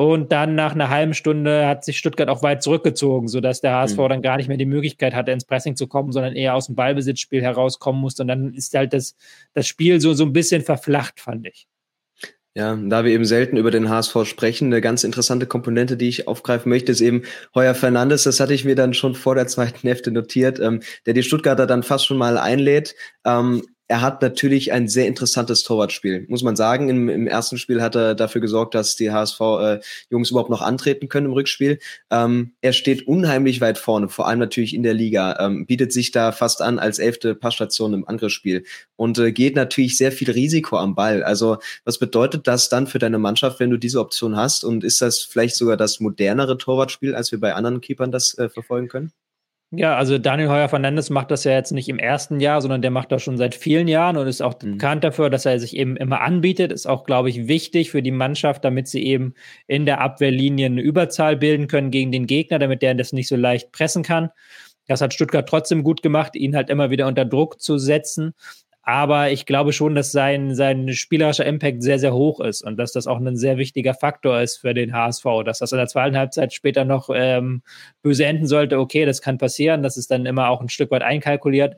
[0.00, 3.98] Und dann nach einer halben Stunde hat sich Stuttgart auch weit zurückgezogen, sodass der HSV
[3.98, 4.08] mhm.
[4.08, 6.74] dann gar nicht mehr die Möglichkeit hatte, ins Pressing zu kommen, sondern eher aus dem
[6.74, 8.22] Ballbesitzspiel herauskommen musste.
[8.22, 9.14] Und dann ist halt das,
[9.52, 11.68] das Spiel so, so ein bisschen verflacht, fand ich.
[12.54, 16.26] Ja, da wir eben selten über den HSV sprechen, eine ganz interessante Komponente, die ich
[16.26, 18.22] aufgreifen möchte, ist eben Heuer Fernandes.
[18.22, 21.66] Das hatte ich mir dann schon vor der zweiten Hälfte notiert, ähm, der die Stuttgarter
[21.66, 22.94] dann fast schon mal einlädt.
[23.26, 26.88] Ähm, er hat natürlich ein sehr interessantes Torwartspiel, muss man sagen.
[26.88, 31.08] Im, im ersten Spiel hat er dafür gesorgt, dass die HSV-Jungs äh, überhaupt noch antreten
[31.08, 31.80] können im Rückspiel.
[32.08, 36.12] Ähm, er steht unheimlich weit vorne, vor allem natürlich in der Liga, ähm, bietet sich
[36.12, 38.62] da fast an als elfte Passstation im Angriffsspiel
[38.94, 41.24] und äh, geht natürlich sehr viel Risiko am Ball.
[41.24, 44.62] Also was bedeutet das dann für deine Mannschaft, wenn du diese Option hast?
[44.62, 48.48] Und ist das vielleicht sogar das modernere Torwartspiel, als wir bei anderen Keepern das äh,
[48.48, 49.10] verfolgen können?
[49.72, 52.90] Ja, also Daniel Heuer Fernandes macht das ja jetzt nicht im ersten Jahr, sondern der
[52.90, 54.72] macht das schon seit vielen Jahren und ist auch mhm.
[54.72, 56.72] bekannt dafür, dass er sich eben immer anbietet.
[56.72, 59.34] Ist auch, glaube ich, wichtig für die Mannschaft, damit sie eben
[59.68, 63.36] in der Abwehrlinie eine Überzahl bilden können gegen den Gegner, damit der das nicht so
[63.36, 64.30] leicht pressen kann.
[64.88, 68.34] Das hat Stuttgart trotzdem gut gemacht, ihn halt immer wieder unter Druck zu setzen.
[68.82, 72.92] Aber ich glaube schon, dass sein, sein spielerischer Impact sehr, sehr hoch ist und dass
[72.92, 75.24] das auch ein sehr wichtiger Faktor ist für den HSV.
[75.44, 77.62] Dass das in der zweiten Halbzeit später noch ähm,
[78.02, 79.82] böse enden sollte, okay, das kann passieren.
[79.82, 81.76] Das ist dann immer auch ein Stück weit einkalkuliert.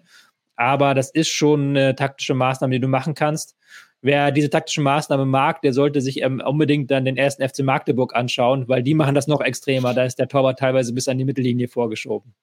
[0.55, 3.57] Aber das ist schon eine taktische Maßnahme, die du machen kannst.
[4.01, 8.15] Wer diese taktische Maßnahme mag, der sollte sich ähm, unbedingt dann den ersten FC Magdeburg
[8.15, 9.95] anschauen, weil die machen das noch extremer.
[9.95, 12.35] Da ist der Torwart teilweise bis an die Mittellinie vorgeschoben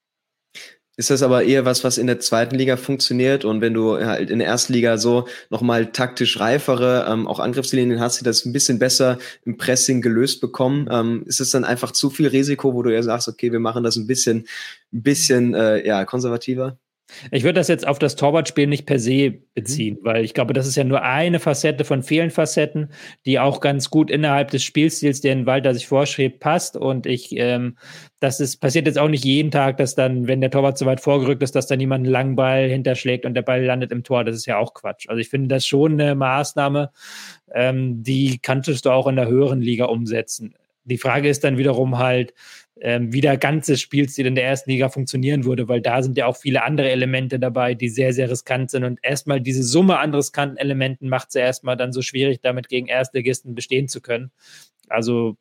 [0.99, 4.29] ist das aber eher was, was in der zweiten Liga funktioniert und wenn du halt
[4.29, 8.51] in der ersten Liga so nochmal taktisch reifere, ähm, auch Angriffslinien hast, die das ein
[8.51, 12.83] bisschen besser im Pressing gelöst bekommen, ähm, ist es dann einfach zu viel Risiko, wo
[12.83, 14.39] du ja sagst, okay, wir machen das ein bisschen,
[14.91, 16.77] ein bisschen äh, ja, konservativer?
[17.31, 20.05] Ich würde das jetzt auf das Torwartspiel nicht per se beziehen, mhm.
[20.05, 22.91] weil ich glaube, das ist ja nur eine Facette von vielen Facetten,
[23.25, 26.77] die auch ganz gut innerhalb des Spielstils, den Walter sich vorschreibt, passt.
[26.77, 27.77] Und ich, ähm,
[28.19, 31.01] das ist, passiert jetzt auch nicht jeden Tag, dass dann, wenn der Torwart so weit
[31.01, 34.23] vorgerückt ist, dass dann jemand einen langen Ball hinterschlägt und der Ball landet im Tor.
[34.23, 35.07] Das ist ja auch Quatsch.
[35.09, 36.91] Also ich finde das schon eine Maßnahme,
[37.53, 40.55] ähm, die kanntest du auch in der höheren Liga umsetzen.
[40.83, 42.33] Die Frage ist dann wiederum halt,
[42.81, 46.25] ähm, wie der ganze Spielstil in der ersten Liga funktionieren würde, weil da sind ja
[46.25, 48.83] auch viele andere Elemente dabei, die sehr, sehr riskant sind.
[48.83, 52.69] Und erstmal diese Summe an riskanten Elementen macht es ja erstmal dann so schwierig, damit
[52.69, 54.31] gegen Erstligisten bestehen zu können.
[54.87, 55.37] Also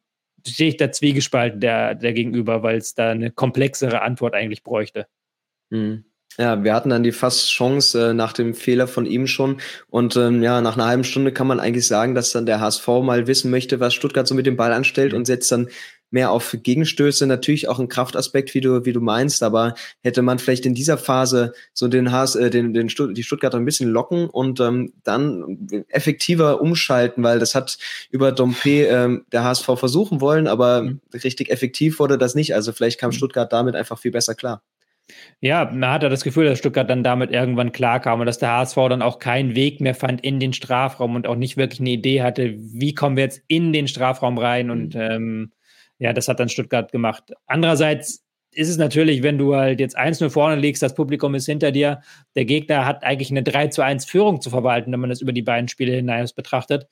[0.46, 5.06] stehe ich da zwiegespalten der, der gegenüber, weil es da eine komplexere Antwort eigentlich bräuchte.
[5.70, 6.04] Mhm.
[6.36, 9.60] Ja, wir hatten dann die fast Chance äh, nach dem Fehler von ihm schon.
[9.88, 12.86] Und ähm, ja, nach einer halben Stunde kann man eigentlich sagen, dass dann der HSV
[13.02, 15.68] mal wissen möchte, was Stuttgart so mit dem Ball anstellt und setzt dann
[16.10, 17.26] mehr auf Gegenstöße.
[17.26, 20.98] Natürlich auch ein Kraftaspekt, wie du, wie du meinst, aber hätte man vielleicht in dieser
[20.98, 24.92] Phase so den HS, äh, den, den Stutt die Stuttgarter ein bisschen locken und ähm,
[25.04, 27.78] dann effektiver umschalten, weil das hat
[28.10, 31.00] über Dompe ähm, der HSV versuchen wollen, aber mhm.
[31.12, 32.54] richtig effektiv wurde das nicht.
[32.54, 33.14] Also vielleicht kam mhm.
[33.14, 34.62] Stuttgart damit einfach viel besser klar.
[35.40, 38.76] Ja, man hatte das Gefühl, dass Stuttgart dann damit irgendwann klarkam und dass der HSV
[38.88, 42.22] dann auch keinen Weg mehr fand in den Strafraum und auch nicht wirklich eine Idee
[42.22, 45.00] hatte, wie kommen wir jetzt in den Strafraum rein und mhm.
[45.00, 45.52] ähm,
[45.98, 47.32] ja, das hat dann Stuttgart gemacht.
[47.46, 51.70] Andererseits ist es natürlich, wenn du halt jetzt 1-0 vorne liegst, das Publikum ist hinter
[51.70, 52.00] dir,
[52.34, 55.32] der Gegner hat eigentlich eine 3 zu 1 Führung zu verwalten, wenn man das über
[55.32, 56.86] die beiden Spiele hinaus betrachtet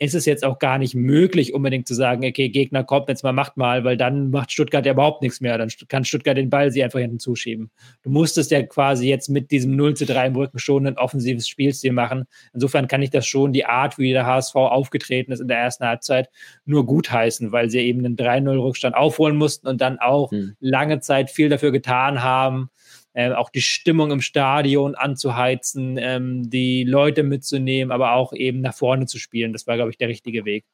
[0.00, 3.34] ist es jetzt auch gar nicht möglich, unbedingt zu sagen, okay, Gegner kommt jetzt mal,
[3.34, 5.58] macht mal, weil dann macht Stuttgart ja überhaupt nichts mehr.
[5.58, 7.70] Dann kann Stuttgart den Ball sie einfach hinten zuschieben.
[8.02, 11.46] Du musstest ja quasi jetzt mit diesem 0 zu 3 im Rücken schon ein offensives
[11.46, 12.24] Spielstil machen.
[12.54, 15.84] Insofern kann ich das schon die Art, wie der HSV aufgetreten ist in der ersten
[15.84, 16.30] Halbzeit,
[16.64, 20.56] nur gutheißen, weil sie eben einen 3-0-Rückstand aufholen mussten und dann auch hm.
[20.60, 22.70] lange Zeit viel dafür getan haben,
[23.12, 28.74] äh, auch die Stimmung im Stadion anzuheizen, ähm, die Leute mitzunehmen, aber auch eben nach
[28.74, 29.52] vorne zu spielen.
[29.52, 30.64] Das war, glaube ich, der richtige Weg.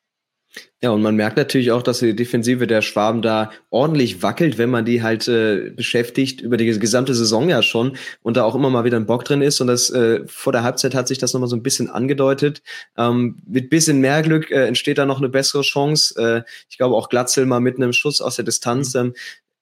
[0.83, 4.71] Ja, und man merkt natürlich auch, dass die Defensive der Schwaben da ordentlich wackelt, wenn
[4.71, 8.71] man die halt äh, beschäftigt, über die gesamte Saison ja schon und da auch immer
[8.71, 9.61] mal wieder ein Bock drin ist.
[9.61, 12.63] Und das äh, vor der Halbzeit hat sich das nochmal so ein bisschen angedeutet.
[12.97, 16.15] Ähm, mit bisschen mehr Glück äh, entsteht da noch eine bessere Chance.
[16.47, 18.95] Äh, ich glaube auch Glatzel mal mit einem Schuss aus der Distanz.
[18.95, 19.01] Mhm.
[19.01, 19.15] Ähm,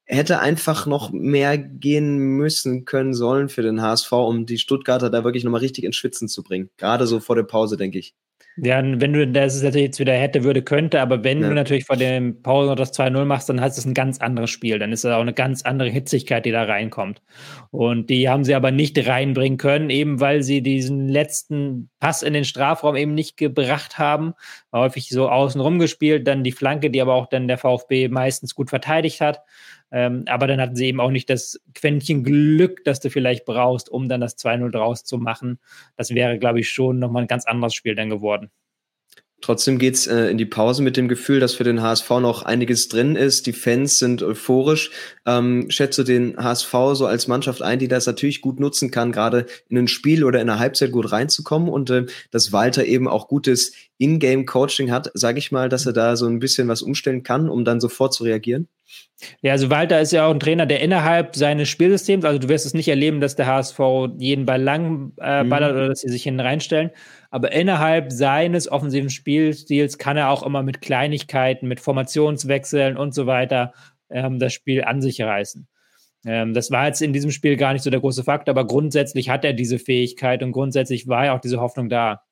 [0.06, 5.24] hätte einfach noch mehr gehen müssen können sollen für den HSV, um die Stuttgarter da
[5.24, 6.70] wirklich nochmal richtig ins Schwitzen zu bringen.
[6.76, 8.14] Gerade so vor der Pause, denke ich.
[8.56, 11.48] Ja, wenn du das jetzt wieder hätte, würde, könnte, aber wenn ja.
[11.48, 14.50] du natürlich vor dem Pause noch das 2-0 machst, dann heißt es ein ganz anderes
[14.50, 14.78] Spiel.
[14.78, 17.20] Dann ist es auch eine ganz andere Hitzigkeit, die da reinkommt.
[17.72, 22.32] Und die haben sie aber nicht reinbringen können, eben weil sie diesen letzten Pass in
[22.32, 24.34] den Strafraum eben nicht gebracht haben.
[24.72, 28.54] Häufig so außen rum gespielt, dann die Flanke, die aber auch dann der VfB meistens
[28.54, 29.40] gut verteidigt hat.
[29.94, 33.88] Ähm, aber dann hatten sie eben auch nicht das Quäntchen Glück, das du vielleicht brauchst,
[33.88, 35.60] um dann das 2-0 draus zu machen.
[35.96, 38.43] Das wäre, glaube ich, schon nochmal ein ganz anderes Spiel dann geworden.
[39.44, 42.88] Trotzdem geht's äh, in die Pause mit dem Gefühl, dass für den HSV noch einiges
[42.88, 43.46] drin ist.
[43.46, 44.90] Die Fans sind euphorisch.
[45.26, 49.44] Ähm, schätze den HSV so als Mannschaft ein, die das natürlich gut nutzen kann, gerade
[49.68, 53.28] in ein Spiel oder in eine Halbzeit gut reinzukommen und äh, dass Walter eben auch
[53.28, 57.50] gutes In-Game-Coaching hat, sage ich mal, dass er da so ein bisschen was umstellen kann,
[57.50, 58.68] um dann sofort zu reagieren.
[59.42, 62.66] Ja, also Walter ist ja auch ein Trainer, der innerhalb seines Spielsystems, also du wirst
[62.66, 63.78] es nicht erleben, dass der HSV
[64.18, 65.78] jeden Ball lang äh, ballert mhm.
[65.78, 66.90] oder dass sie sich hinten reinstellen,
[67.35, 73.27] aber innerhalb seines offensiven Spielstils kann er auch immer mit Kleinigkeiten, mit Formationswechseln und so
[73.27, 73.73] weiter
[74.09, 75.66] ähm, das Spiel an sich reißen.
[76.25, 79.31] Ähm, das war jetzt in diesem Spiel gar nicht so der große Fakt, aber grundsätzlich
[79.31, 82.23] hat er diese Fähigkeit und grundsätzlich war ja auch diese Hoffnung da.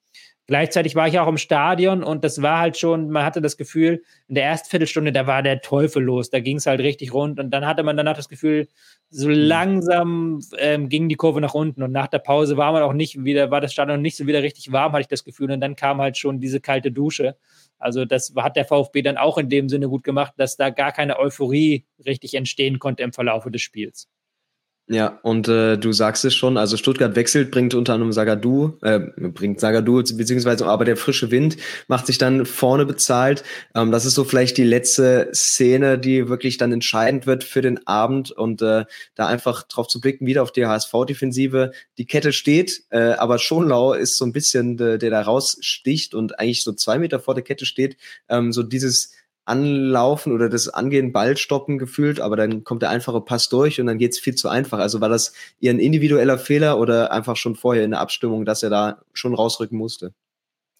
[0.49, 4.03] Gleichzeitig war ich auch im Stadion und das war halt schon, man hatte das Gefühl,
[4.27, 7.39] in der ersten Viertelstunde, da war der Teufel los, da ging es halt richtig rund
[7.39, 8.67] und dann hatte man danach das Gefühl,
[9.09, 9.35] so mhm.
[9.35, 13.25] langsam ähm, ging die Kurve nach unten und nach der Pause war man auch nicht
[13.25, 15.77] wieder, war das Stadion nicht so wieder richtig warm, hatte ich das Gefühl und dann
[15.77, 17.37] kam halt schon diese kalte Dusche.
[17.79, 20.91] Also das hat der VfB dann auch in dem Sinne gut gemacht, dass da gar
[20.91, 24.09] keine Euphorie richtig entstehen konnte im Verlauf des Spiels.
[24.93, 28.99] Ja, und äh, du sagst es schon, also Stuttgart wechselt, bringt unter anderem Sagadu, äh,
[29.17, 31.57] bringt Sagadu, beziehungsweise aber der frische Wind
[31.89, 33.43] macht sich dann vorne bezahlt.
[33.75, 37.87] Ähm, das ist so vielleicht die letzte Szene, die wirklich dann entscheidend wird für den
[37.87, 41.73] Abend und äh, da einfach drauf zu blicken, wieder auf die HSV-Defensive.
[41.97, 46.39] Die Kette steht, äh, aber Schonlau ist so ein bisschen der, der da raussticht und
[46.39, 47.97] eigentlich so zwei Meter vor der Kette steht.
[48.29, 49.13] Ähm, so dieses
[49.45, 53.87] Anlaufen oder das Angehen, Ball stoppen gefühlt, aber dann kommt der einfache Pass durch und
[53.87, 54.79] dann geht's viel zu einfach.
[54.79, 58.63] Also war das eher ein individueller Fehler oder einfach schon vorher in der Abstimmung, dass
[58.63, 60.15] er da schon rausrücken musste?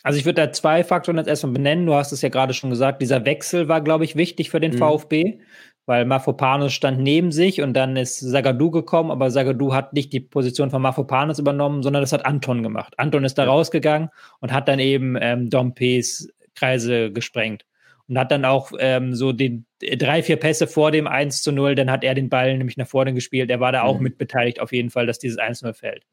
[0.05, 1.87] Also ich würde da zwei Faktoren jetzt erstmal benennen.
[1.87, 4.75] Du hast es ja gerade schon gesagt, dieser Wechsel war, glaube ich, wichtig für den
[4.75, 4.79] mhm.
[4.79, 5.39] VfB,
[5.87, 10.21] weil Mafopanos stand neben sich und dann ist Sagadu gekommen, aber Sagadu hat nicht die
[10.21, 12.95] Position von Mafopanos übernommen, sondern das hat Anton gemacht.
[12.97, 13.51] Anton ist da ja.
[13.51, 17.65] rausgegangen und hat dann eben ähm, Dompe's Kreise gesprengt
[18.09, 21.75] und hat dann auch ähm, so die drei, vier Pässe vor dem 1 zu 0,
[21.75, 23.51] dann hat er den Ball nämlich nach vorne gespielt.
[23.51, 24.05] Er war da auch mhm.
[24.05, 26.05] mitbeteiligt auf jeden Fall, dass dieses 1 0 fällt.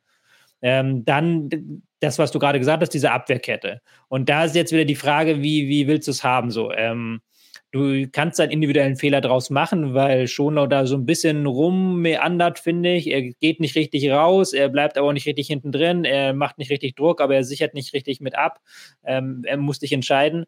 [0.61, 3.81] Ähm, dann das, was du gerade gesagt hast, diese Abwehrkette.
[4.07, 6.51] Und da ist jetzt wieder die Frage, wie, wie willst du es haben?
[6.51, 7.21] So, ähm,
[7.71, 12.93] du kannst einen individuellen Fehler draus machen, weil Schonlau da so ein bisschen rummeandert, finde
[12.93, 13.07] ich.
[13.07, 16.57] Er geht nicht richtig raus, er bleibt aber auch nicht richtig hinten drin, er macht
[16.57, 18.59] nicht richtig Druck, aber er sichert nicht richtig mit ab.
[19.03, 20.45] Ähm, er muss sich entscheiden.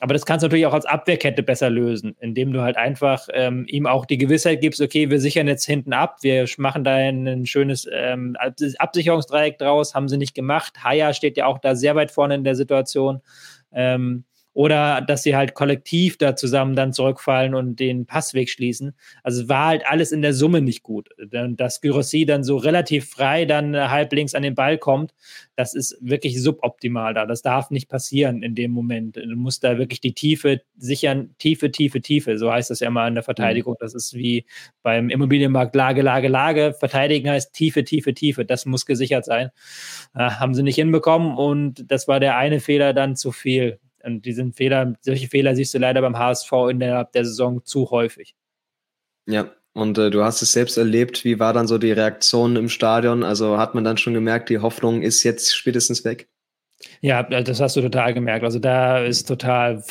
[0.00, 3.64] Aber das kannst du natürlich auch als Abwehrkette besser lösen, indem du halt einfach ähm,
[3.68, 7.46] ihm auch die Gewissheit gibst, okay, wir sichern jetzt hinten ab, wir machen da ein
[7.46, 10.82] schönes ähm, Absicherungsdreieck draus, haben sie nicht gemacht.
[10.82, 13.22] Haya steht ja auch da sehr weit vorne in der Situation.
[13.72, 14.24] Ähm,
[14.54, 18.94] oder dass sie halt kollektiv da zusammen dann zurückfallen und den Passweg schließen.
[19.24, 21.08] Also es war halt alles in der Summe nicht gut.
[21.18, 25.12] Dass Gyrossi dann so relativ frei dann halb links an den Ball kommt,
[25.56, 27.26] das ist wirklich suboptimal da.
[27.26, 29.16] Das darf nicht passieren in dem Moment.
[29.16, 32.38] Du musst da wirklich die Tiefe sichern, Tiefe, Tiefe, Tiefe.
[32.38, 33.74] So heißt das ja mal in der Verteidigung.
[33.80, 34.46] Das ist wie
[34.82, 36.74] beim Immobilienmarkt Lage, Lage, Lage.
[36.78, 38.44] Verteidigen heißt Tiefe, Tiefe, Tiefe.
[38.44, 39.50] Das muss gesichert sein.
[40.14, 43.80] Äh, haben sie nicht hinbekommen und das war der eine Fehler dann zu viel.
[44.04, 48.34] Und diesen Fehler, solche Fehler siehst du leider beim HSV innerhalb der Saison zu häufig.
[49.26, 51.24] Ja, und äh, du hast es selbst erlebt.
[51.24, 53.22] Wie war dann so die Reaktion im Stadion?
[53.24, 56.28] Also hat man dann schon gemerkt, die Hoffnung ist jetzt spätestens weg?
[57.00, 58.44] Ja, das hast du total gemerkt.
[58.44, 59.82] Also da ist total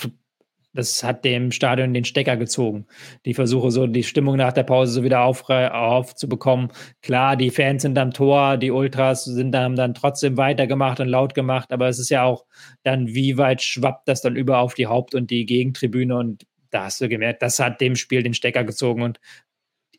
[0.73, 2.87] das hat dem Stadion den Stecker gezogen.
[3.25, 6.71] Die Versuche, so die Stimmung nach der Pause so wieder auf, aufzubekommen.
[7.01, 11.35] Klar, die Fans sind am Tor, die Ultras sind dann, dann trotzdem weitergemacht und laut
[11.35, 12.45] gemacht, aber es ist ja auch
[12.83, 16.85] dann, wie weit schwappt das dann über auf die Haupt- und die Gegentribüne und da
[16.85, 19.19] hast du gemerkt, das hat dem Spiel den Stecker gezogen und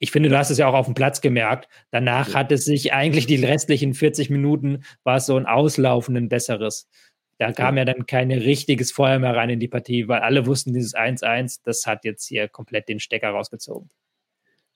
[0.01, 1.69] ich finde, du hast es ja auch auf dem Platz gemerkt.
[1.91, 2.35] Danach ja.
[2.35, 6.89] hat es sich eigentlich die restlichen 40 Minuten war es so ein Auslaufen, ein besseres.
[7.39, 10.73] Da kam ja dann kein richtiges Feuer mehr rein in die Partie, weil alle wussten,
[10.73, 13.91] dieses 1-1, das hat jetzt hier komplett den Stecker rausgezogen.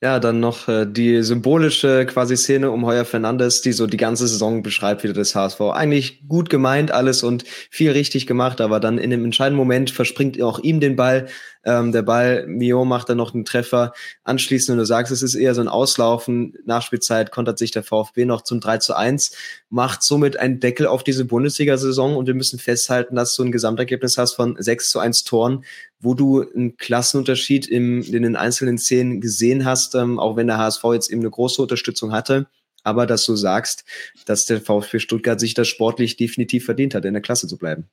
[0.01, 4.29] Ja, dann noch äh, die symbolische quasi Szene um Heuer Fernandes, die so die ganze
[4.29, 5.61] Saison beschreibt wieder das HSV.
[5.73, 10.41] Eigentlich gut gemeint alles und viel richtig gemacht, aber dann in dem entscheidenden Moment verspringt
[10.41, 11.27] auch ihm den Ball.
[11.65, 13.93] Ähm, der Ball, Mio macht dann noch einen Treffer.
[14.23, 16.55] Anschließend, und du sagst, es ist eher so ein Auslaufen.
[16.65, 19.33] Nachspielzeit kontert sich der VfB noch zum 3 zu 1,
[19.69, 24.17] macht somit einen Deckel auf diese Bundesliga-Saison und wir müssen festhalten, dass du ein Gesamtergebnis
[24.17, 25.65] hast von 6 zu 1 Toren
[26.01, 30.59] wo du einen Klassenunterschied im, in den einzelnen Szenen gesehen hast, ähm, auch wenn der
[30.59, 32.47] HSV jetzt eben eine große Unterstützung hatte,
[32.85, 33.85] aber dass du sagst,
[34.27, 37.89] dass der VfB Stuttgart sich das sportlich definitiv verdient hat, in der Klasse zu bleiben.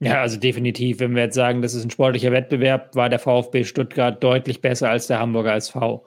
[0.00, 1.00] Ja, also definitiv.
[1.00, 4.88] Wenn wir jetzt sagen, das ist ein sportlicher Wettbewerb, war der VfB Stuttgart deutlich besser
[4.88, 6.04] als der Hamburger SV.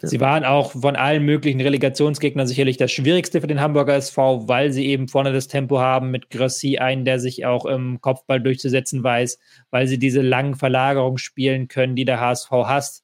[0.00, 0.08] Ja.
[0.08, 4.72] Sie waren auch von allen möglichen Relegationsgegnern sicherlich das Schwierigste für den Hamburger SV, weil
[4.72, 9.04] sie eben vorne das Tempo haben mit Grossi einen, der sich auch im Kopfball durchzusetzen
[9.04, 9.38] weiß,
[9.70, 13.03] weil sie diese langen Verlagerungen spielen können, die der HSV hasst.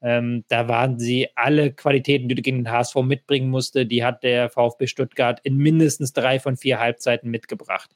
[0.00, 4.22] Ähm, da waren sie alle Qualitäten, die du gegen den HSV mitbringen musste, die hat
[4.22, 7.90] der VfB Stuttgart in mindestens drei von vier Halbzeiten mitgebracht.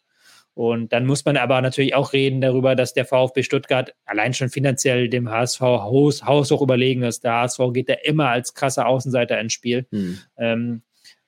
[0.54, 4.50] Und dann muss man aber natürlich auch reden darüber, dass der VfB Stuttgart allein schon
[4.50, 7.24] finanziell dem HSV Haus, Haus auch überlegen ist.
[7.24, 9.86] Der HSV geht da immer als krasser Außenseiter ins Spiel.
[9.90, 10.18] Hm.
[10.36, 10.82] Ähm,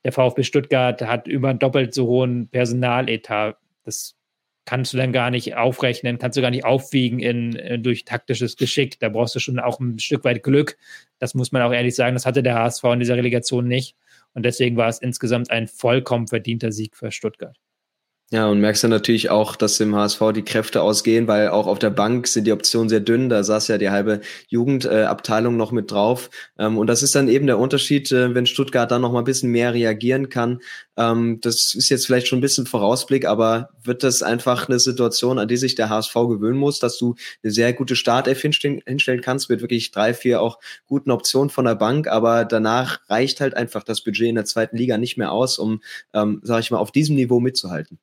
[0.05, 3.57] der VfB Stuttgart hat über doppelt so hohen Personaletat.
[3.85, 4.15] Das
[4.65, 8.57] kannst du dann gar nicht aufrechnen, kannst du gar nicht aufwiegen in, in, durch taktisches
[8.57, 8.99] Geschick.
[9.01, 10.77] Da brauchst du schon auch ein Stück weit Glück.
[11.19, 12.15] Das muss man auch ehrlich sagen.
[12.15, 13.97] Das hatte der HSV in dieser Relegation nicht.
[14.33, 17.59] Und deswegen war es insgesamt ein vollkommen verdienter Sieg für Stuttgart.
[18.33, 21.79] Ja, und merkst dann natürlich auch, dass im HSV die Kräfte ausgehen, weil auch auf
[21.79, 23.29] der Bank sind die Optionen sehr dünn.
[23.29, 26.31] Da saß ja die halbe Jugendabteilung noch mit drauf.
[26.59, 29.25] Ähm, und das ist dann eben der Unterschied, äh, wenn Stuttgart dann noch mal ein
[29.25, 30.61] bisschen mehr reagieren kann.
[30.97, 35.39] Ähm, das ist jetzt vielleicht schon ein bisschen Vorausblick, aber wird das einfach eine Situation,
[35.39, 39.21] an die sich der HSV gewöhnen muss, dass du eine sehr gute Startelf hinstellen, hinstellen
[39.21, 42.09] kannst, mit wirklich drei, vier auch guten Optionen von der Bank.
[42.09, 45.83] Aber danach reicht halt einfach das Budget in der zweiten Liga nicht mehr aus, um,
[46.15, 47.99] ähm, sag ich mal, auf diesem Niveau mitzuhalten.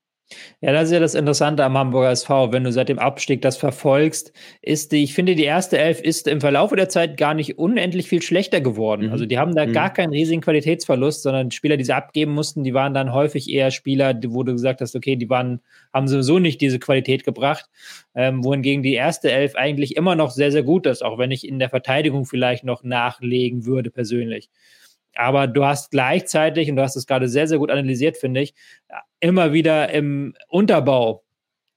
[0.61, 2.51] Ja, das ist ja das Interessante am Hamburger SV.
[2.51, 6.27] Wenn du seit dem Abstieg das verfolgst, ist die, ich finde, die erste Elf ist
[6.27, 9.07] im Verlauf der Zeit gar nicht unendlich viel schlechter geworden.
[9.07, 9.11] Mhm.
[9.11, 9.73] Also die haben da mhm.
[9.73, 13.71] gar keinen riesigen Qualitätsverlust, sondern Spieler, die sie abgeben mussten, die waren dann häufig eher
[13.71, 15.61] Spieler, wo du gesagt hast, okay, die waren,
[15.93, 17.65] haben sowieso nicht diese Qualität gebracht.
[18.13, 21.47] Ähm, wohingegen die erste Elf eigentlich immer noch sehr, sehr gut ist, auch wenn ich
[21.47, 24.49] in der Verteidigung vielleicht noch nachlegen würde persönlich.
[25.15, 28.53] Aber du hast gleichzeitig, und du hast es gerade sehr, sehr gut analysiert, finde ich,
[29.19, 31.23] immer wieder im Unterbau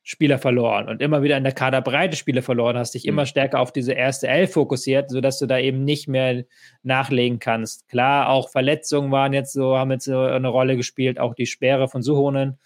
[0.07, 3.09] Spieler verloren und immer wieder in der Kaderbreite Spieler verloren, hast dich mhm.
[3.09, 6.45] immer stärker auf diese erste Elf fokussiert, sodass du da eben nicht mehr
[6.83, 7.89] nachlegen kannst.
[7.89, 11.89] Klar, auch Verletzungen waren jetzt so, haben jetzt so eine Rolle gespielt, auch die Sperre
[11.89, 12.59] von Suhonen.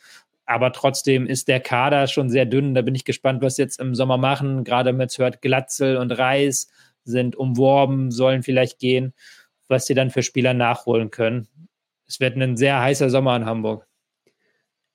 [0.47, 2.75] Aber trotzdem ist der Kader schon sehr dünn.
[2.75, 4.65] Da bin ich gespannt, was sie jetzt im Sommer machen.
[4.65, 6.69] Gerade wenn es hört, Glatzel und Reis
[7.05, 9.15] sind umworben, sollen vielleicht gehen,
[9.69, 11.49] was sie dann für Spieler nachholen können.
[12.07, 13.88] Es wird ein sehr heißer Sommer in Hamburg.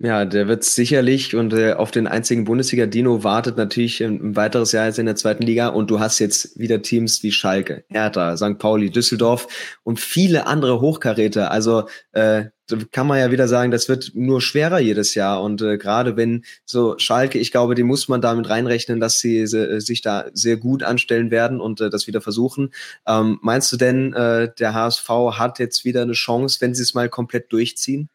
[0.06, 4.74] Ja, der wird sicherlich und äh, auf den einzigen Bundesliga-Dino wartet natürlich ein, ein, weiteres
[4.74, 8.36] Jahr jetzt in der zweiten Liga und du hast jetzt wieder Teams wie Schalke, Hertha,
[8.36, 8.58] St.
[8.60, 9.48] Pauli, Düsseldorf
[9.84, 11.52] und viele andere Hochkaräter.
[11.52, 12.48] Also äh,
[12.92, 16.44] kann man ja wieder sagen, das wird nur schwerer jedes Jahr und äh, gerade wenn
[16.66, 20.58] so Schalke, ich glaube, die muss man damit reinrechnen, dass sie äh, sich da sehr
[20.58, 22.74] gut anstellen werden und äh, das wieder versuchen.
[23.08, 26.94] Ähm, meinst du denn, äh, der HSV hat jetzt wieder eine Chance, wenn sie es
[26.94, 28.10] mal komplett durchziehen?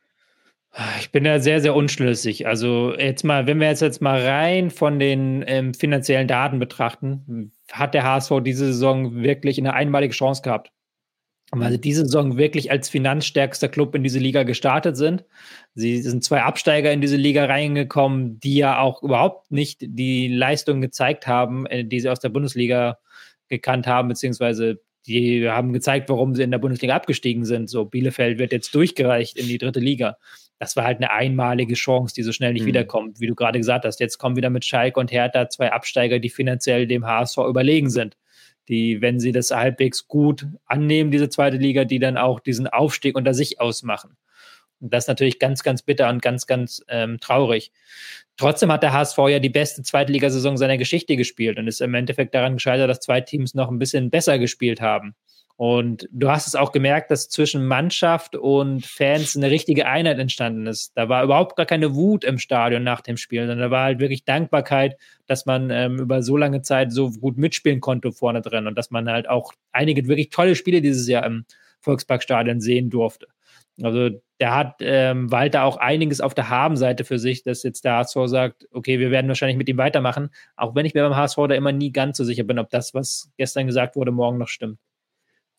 [1.01, 2.47] Ich bin da sehr, sehr unschlüssig.
[2.47, 7.53] Also jetzt mal, wenn wir jetzt, jetzt mal rein von den ähm, finanziellen Daten betrachten,
[7.73, 10.71] hat der HSV diese Saison wirklich eine einmalige Chance gehabt.
[11.51, 15.25] Weil sie diese Saison wirklich als finanzstärkster Club in diese Liga gestartet sind.
[15.75, 20.83] Sie sind zwei Absteiger in diese Liga reingekommen, die ja auch überhaupt nicht die Leistung
[20.83, 22.99] gezeigt haben, äh, die sie aus der Bundesliga
[23.49, 27.71] gekannt haben, beziehungsweise die haben gezeigt, warum sie in der Bundesliga abgestiegen sind.
[27.71, 30.19] So, Bielefeld wird jetzt durchgereicht in die dritte Liga
[30.59, 32.69] das war halt eine einmalige Chance, die so schnell nicht mhm.
[32.69, 33.21] wiederkommt.
[33.21, 36.31] Wie du gerade gesagt hast, jetzt kommen wieder mit Schalke und Hertha zwei Absteiger, die
[36.31, 38.17] finanziell dem HSV überlegen sind.
[38.69, 43.17] Die, wenn sie das halbwegs gut annehmen, diese zweite Liga, die dann auch diesen Aufstieg
[43.17, 44.17] unter sich ausmachen.
[44.81, 47.73] Und das ist natürlich ganz, ganz bitter und ganz, ganz ähm, traurig.
[48.37, 52.35] Trotzdem hat der HSV ja die beste Zweitligasaison seiner Geschichte gespielt und ist im Endeffekt
[52.35, 55.15] daran gescheitert, dass zwei Teams noch ein bisschen besser gespielt haben.
[55.59, 60.69] Und du hast es auch gemerkt, dass zwischen Mannschaft und Fans eine richtige Einheit entstanden
[60.69, 60.93] ist.
[60.97, 63.99] Da war überhaupt gar keine Wut im Stadion nach dem Spiel, sondern da war halt
[63.99, 68.69] wirklich Dankbarkeit, dass man ähm, über so lange Zeit so gut mitspielen konnte vorne drin
[68.69, 71.45] und dass man halt auch einige wirklich tolle Spiele dieses Jahr im
[71.81, 73.27] Volksparkstadion sehen durfte.
[73.83, 77.97] Also der hat ähm, Walter auch einiges auf der Habenseite für sich, dass jetzt der
[77.97, 81.37] HSV sagt, okay, wir werden wahrscheinlich mit ihm weitermachen, auch wenn ich mir beim HSV
[81.49, 84.47] da immer nie ganz so sicher bin, ob das, was gestern gesagt wurde, morgen noch
[84.47, 84.79] stimmt.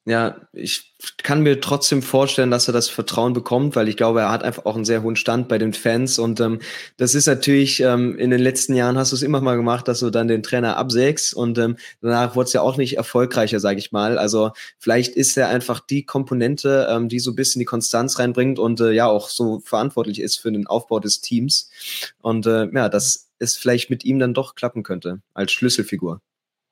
[0.10, 4.32] Ja, ich kann mir trotzdem vorstellen, dass er das Vertrauen bekommt, weil ich glaube, er
[4.32, 6.62] hat einfach auch einen sehr hohen Stand bei den Fans und ähm,
[6.98, 10.00] das ist natürlich ähm, in den letzten Jahren hast du es immer mal gemacht, dass
[10.00, 13.78] du dann den Trainer absägst und ähm, danach wurde es ja auch nicht erfolgreicher, sage
[13.78, 14.17] ich mal.
[14.17, 18.58] Also vielleicht ist er einfach die Komponente, ähm, die so ein bisschen die Konstanz reinbringt
[18.58, 21.69] und äh, ja auch so verantwortlich ist für den Aufbau des Teams
[22.19, 26.19] und äh, ja, dass es vielleicht mit ihm dann doch klappen könnte als Schlüsselfigur.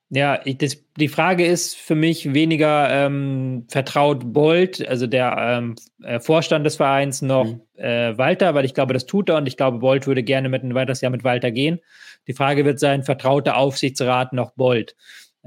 [0.10, 5.76] Ja, ich, das, die Frage ist für mich weniger ähm, vertraut Bolt, also der ähm,
[6.02, 7.62] äh, Vorstand des Vereins, noch mhm.
[7.76, 10.64] äh, Walter, weil ich glaube, das tut er und ich glaube, Bolt würde gerne mit
[10.64, 11.80] ein weiteres Jahr mit Walter gehen.
[12.28, 14.96] Die Frage wird sein, vertraut der Aufsichtsrat noch Bolt?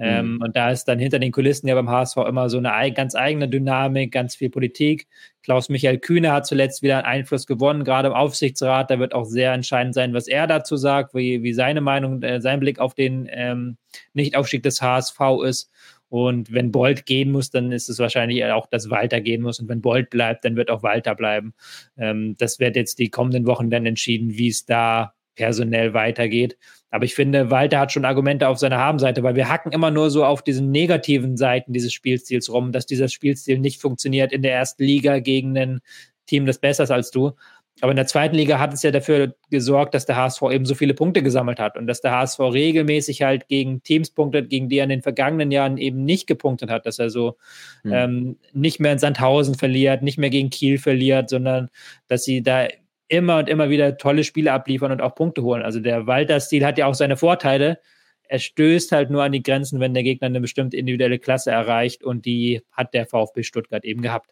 [0.02, 0.42] Ähm, mhm.
[0.42, 3.50] Und da ist dann hinter den Kulissen ja beim HSV immer so eine ganz eigene
[3.50, 5.06] Dynamik, ganz viel Politik.
[5.42, 8.90] Klaus-Michael Kühne hat zuletzt wieder einen Einfluss gewonnen, gerade im Aufsichtsrat.
[8.90, 12.40] Da wird auch sehr entscheidend sein, was er dazu sagt, wie, wie seine Meinung, äh,
[12.40, 13.76] sein Blick auf den ähm,
[14.14, 15.70] Nichtaufstieg des HSV ist.
[16.08, 19.60] Und wenn Bolt gehen muss, dann ist es wahrscheinlich auch, dass Walter gehen muss.
[19.60, 21.52] Und wenn Bolt bleibt, dann wird auch Walter bleiben.
[21.98, 26.56] Ähm, das wird jetzt die kommenden Wochen dann entschieden, wie es da personell weitergeht.
[26.90, 30.10] Aber ich finde, Walter hat schon Argumente auf seiner Habenseite, weil wir hacken immer nur
[30.10, 34.54] so auf diesen negativen Seiten dieses Spielstils rum, dass dieser Spielstil nicht funktioniert in der
[34.54, 35.80] ersten Liga gegen ein
[36.26, 37.32] Team, das besser ist als du.
[37.80, 40.74] Aber in der zweiten Liga hat es ja dafür gesorgt, dass der HSV eben so
[40.74, 44.78] viele Punkte gesammelt hat und dass der HSV regelmäßig halt gegen Teams punktet, gegen die
[44.78, 47.36] er in den vergangenen Jahren eben nicht gepunktet hat, dass er so
[47.82, 47.92] mhm.
[47.92, 51.70] ähm, nicht mehr in Sandhausen verliert, nicht mehr gegen Kiel verliert, sondern
[52.06, 52.68] dass sie da
[53.10, 55.62] immer und immer wieder tolle Spiele abliefern und auch Punkte holen.
[55.62, 57.78] Also der Walter-Stil hat ja auch seine Vorteile.
[58.22, 62.04] Er stößt halt nur an die Grenzen, wenn der Gegner eine bestimmte individuelle Klasse erreicht
[62.04, 64.30] und die hat der VfB Stuttgart eben gehabt.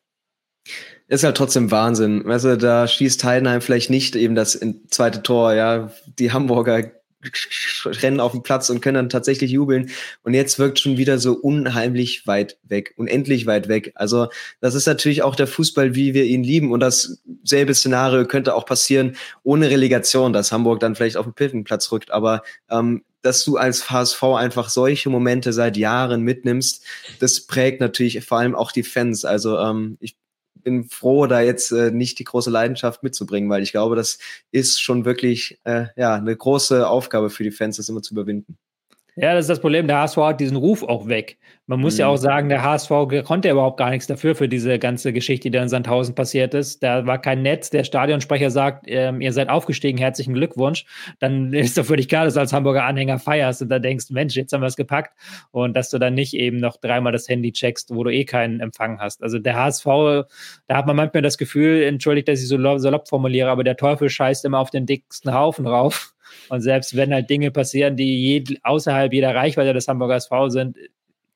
[1.08, 2.24] Ist halt trotzdem Wahnsinn.
[2.24, 5.90] Weißt du, da schießt Heidenheim vielleicht nicht eben das zweite Tor, ja.
[6.18, 6.92] Die Hamburger
[7.84, 9.90] rennen auf den Platz und können dann tatsächlich jubeln.
[10.22, 13.92] Und jetzt wirkt schon wieder so unheimlich weit weg, unendlich weit weg.
[13.94, 14.28] Also
[14.60, 16.72] das ist natürlich auch der Fußball, wie wir ihn lieben.
[16.72, 21.90] Und dasselbe Szenario könnte auch passieren ohne Relegation, dass Hamburg dann vielleicht auf den Pittenplatz
[21.92, 22.10] rückt.
[22.10, 26.84] Aber ähm, dass du als HSV einfach solche Momente seit Jahren mitnimmst,
[27.18, 29.24] das prägt natürlich vor allem auch die Fans.
[29.24, 30.16] Also ähm, ich
[30.62, 34.18] bin froh, da jetzt äh, nicht die große Leidenschaft mitzubringen, weil ich glaube, das
[34.50, 38.58] ist schon wirklich äh, ja eine große Aufgabe für die Fans, das immer zu überwinden.
[39.20, 39.88] Ja, das ist das Problem.
[39.88, 41.38] Der HSV hat diesen Ruf auch weg.
[41.66, 42.00] Man muss mhm.
[42.00, 42.88] ja auch sagen, der HSV
[43.24, 46.84] konnte überhaupt gar nichts dafür für diese ganze Geschichte, die da in Sandhausen passiert ist.
[46.84, 47.70] Da war kein Netz.
[47.70, 50.86] Der Stadionsprecher sagt, ähm, ihr seid aufgestiegen, herzlichen Glückwunsch.
[51.18, 54.36] Dann ist doch völlig klar, dass du als Hamburger Anhänger feierst und da denkst, Mensch,
[54.36, 55.18] jetzt haben wir es gepackt.
[55.50, 58.60] Und dass du dann nicht eben noch dreimal das Handy checkst, wo du eh keinen
[58.60, 59.24] Empfang hast.
[59.24, 59.84] Also der HSV,
[60.68, 64.08] da hat man manchmal das Gefühl, entschuldigt, dass ich so salopp formuliere, aber der Teufel
[64.08, 66.14] scheißt immer auf den dicksten Haufen rauf.
[66.48, 70.76] Und selbst wenn halt Dinge passieren, die je, außerhalb jeder Reichweite des Hamburger SV sind,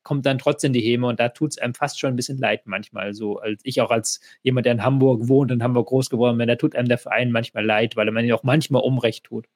[0.02, 2.62] kommt dann trotzdem die Häme und da tut es einem fast schon ein bisschen leid
[2.66, 3.14] manchmal.
[3.14, 6.38] So als ich auch als jemand, der in Hamburg wohnt und in Hamburg groß geworden
[6.38, 9.24] bin, da tut einem der Verein manchmal leid, weil er man ihn auch manchmal Unrecht
[9.24, 9.46] tut.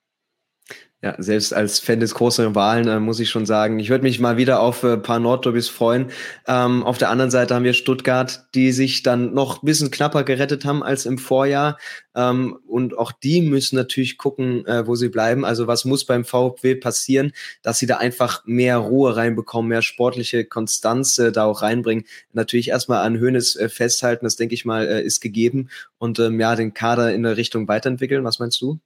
[1.03, 4.19] Ja, selbst als Fan des großen Rivalen äh, muss ich schon sagen, ich würde mich
[4.19, 6.07] mal wieder auf äh, ein paar Nordderbys freuen.
[6.49, 10.25] Ähm, auf der anderen Seite haben wir Stuttgart, die sich dann noch ein bisschen knapper
[10.25, 11.79] gerettet haben als im Vorjahr.
[12.17, 15.45] Ähm, und auch die müssen natürlich gucken, äh, wo sie bleiben.
[15.45, 20.47] Also was muss beim VfW passieren, dass sie da einfach mehr Ruhe reinbekommen, mehr sportliche
[20.47, 22.05] Konstanz äh, da auch reinbringen.
[22.33, 25.69] Natürlich erstmal an Höhnes äh, festhalten, das denke ich mal, äh, ist gegeben.
[25.99, 28.25] Und ähm, ja, den Kader in der Richtung weiterentwickeln.
[28.25, 28.81] Was meinst du?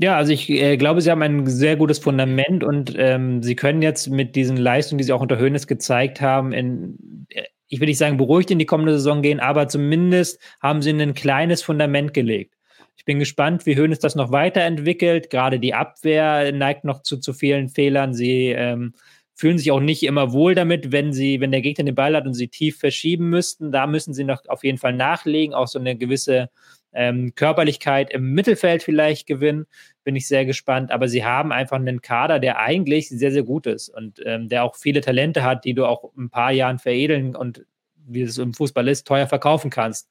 [0.00, 3.82] Ja, also ich äh, glaube, sie haben ein sehr gutes Fundament und ähm, sie können
[3.82, 7.88] jetzt mit diesen Leistungen, die sie auch unter Höhnes gezeigt haben, in, äh, ich will
[7.88, 12.14] nicht sagen, beruhigt in die kommende Saison gehen, aber zumindest haben sie ein kleines Fundament
[12.14, 12.54] gelegt.
[12.96, 15.30] Ich bin gespannt, wie Höhnes das noch weiterentwickelt.
[15.30, 18.12] Gerade die Abwehr neigt noch zu zu vielen Fehlern.
[18.12, 18.94] Sie ähm,
[19.34, 22.26] fühlen sich auch nicht immer wohl damit, wenn sie, wenn der Gegner den Ball hat
[22.26, 23.72] und sie tief verschieben müssten.
[23.72, 26.50] Da müssen sie noch auf jeden Fall nachlegen, auch so eine gewisse
[26.92, 29.66] ähm, Körperlichkeit im Mittelfeld vielleicht gewinnen.
[30.04, 30.90] Bin ich sehr gespannt.
[30.90, 34.64] Aber sie haben einfach einen Kader, der eigentlich sehr, sehr gut ist und ähm, der
[34.64, 37.64] auch viele Talente hat, die du auch ein paar Jahren veredeln und
[38.06, 40.08] wie es im Fußball ist, teuer verkaufen kannst.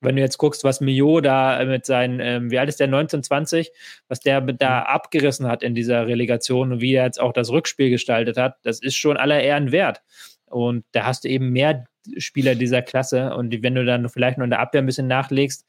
[0.00, 3.24] Wenn du jetzt guckst, was Mio da mit seinen, ähm, wie alt ist der, 19,
[3.24, 3.72] 20,
[4.06, 4.86] was der da mhm.
[4.86, 8.80] abgerissen hat in dieser Relegation und wie er jetzt auch das Rückspiel gestaltet hat, das
[8.80, 10.02] ist schon aller Ehren wert.
[10.46, 11.84] Und da hast du eben mehr
[12.16, 13.34] Spieler dieser Klasse.
[13.34, 15.66] Und wenn du dann vielleicht noch in der Abwehr ein bisschen nachlegst,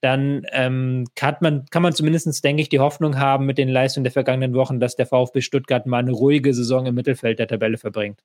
[0.00, 4.04] dann ähm, kann, man, kann man zumindest, denke ich, die Hoffnung haben mit den Leistungen
[4.04, 7.78] der vergangenen Wochen, dass der VfB Stuttgart mal eine ruhige Saison im Mittelfeld der Tabelle
[7.78, 8.20] verbringt.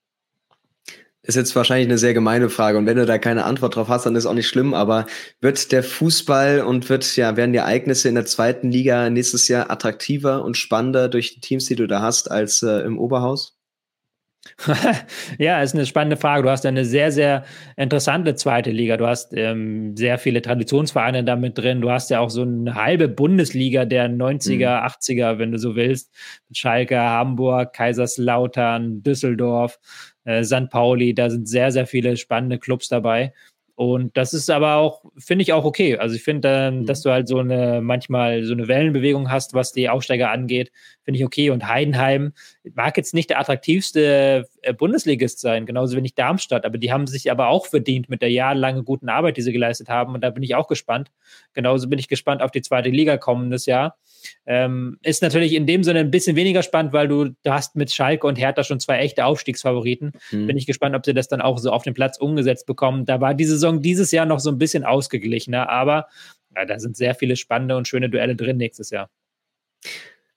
[1.28, 4.05] Ist jetzt wahrscheinlich eine sehr gemeine Frage und wenn du da keine Antwort drauf hast,
[4.05, 5.08] dann ist auch nicht schlimm, aber
[5.41, 9.70] wird der Fußball und wird, ja, werden die Ereignisse in der zweiten Liga nächstes Jahr
[9.70, 13.57] attraktiver und spannender durch die Teams, die du da hast, als äh, im Oberhaus?
[15.38, 16.43] ja, ist eine spannende Frage.
[16.43, 17.45] Du hast eine sehr, sehr
[17.76, 18.98] interessante zweite Liga.
[18.98, 21.82] Du hast ähm, sehr viele Traditionsvereine damit drin.
[21.82, 24.88] Du hast ja auch so eine halbe Bundesliga der 90er, mhm.
[24.88, 26.14] 80er, wenn du so willst.
[26.52, 29.80] Schalke, Hamburg, Kaiserslautern, Düsseldorf,
[30.26, 30.70] äh, St.
[30.70, 31.14] Pauli.
[31.14, 33.34] Da sind sehr, sehr viele spannende Clubs dabei.
[33.78, 35.97] Und das ist aber auch, finde ich auch okay.
[35.97, 36.86] Also ich finde, ähm, mhm.
[36.88, 40.71] dass du halt so eine, manchmal so eine Wellenbewegung hast, was die Aufsteiger angeht,
[41.03, 41.51] finde ich okay.
[41.51, 42.34] Und Heidenheim
[42.73, 47.30] mag jetzt nicht der attraktivste äh, Bundesligist sein, genauso wenig Darmstadt, aber die haben sich
[47.30, 50.15] aber auch verdient mit der jahrelangen guten Arbeit, die sie geleistet haben.
[50.15, 51.11] Und da bin ich auch gespannt.
[51.53, 53.95] Genauso bin ich gespannt auf die zweite Liga kommendes Jahr.
[54.45, 57.91] Ähm, ist natürlich in dem Sinne ein bisschen weniger spannend, weil du, du hast mit
[57.91, 60.13] Schalke und Hertha schon zwei echte Aufstiegsfavoriten.
[60.32, 60.47] Mhm.
[60.47, 63.05] Bin ich gespannt, ob sie das dann auch so auf den Platz umgesetzt bekommen.
[63.05, 66.07] Da war die Saison dieses Jahr noch so ein bisschen ausgeglichener, aber
[66.55, 69.09] ja, da sind sehr viele spannende und schöne Duelle drin nächstes Jahr.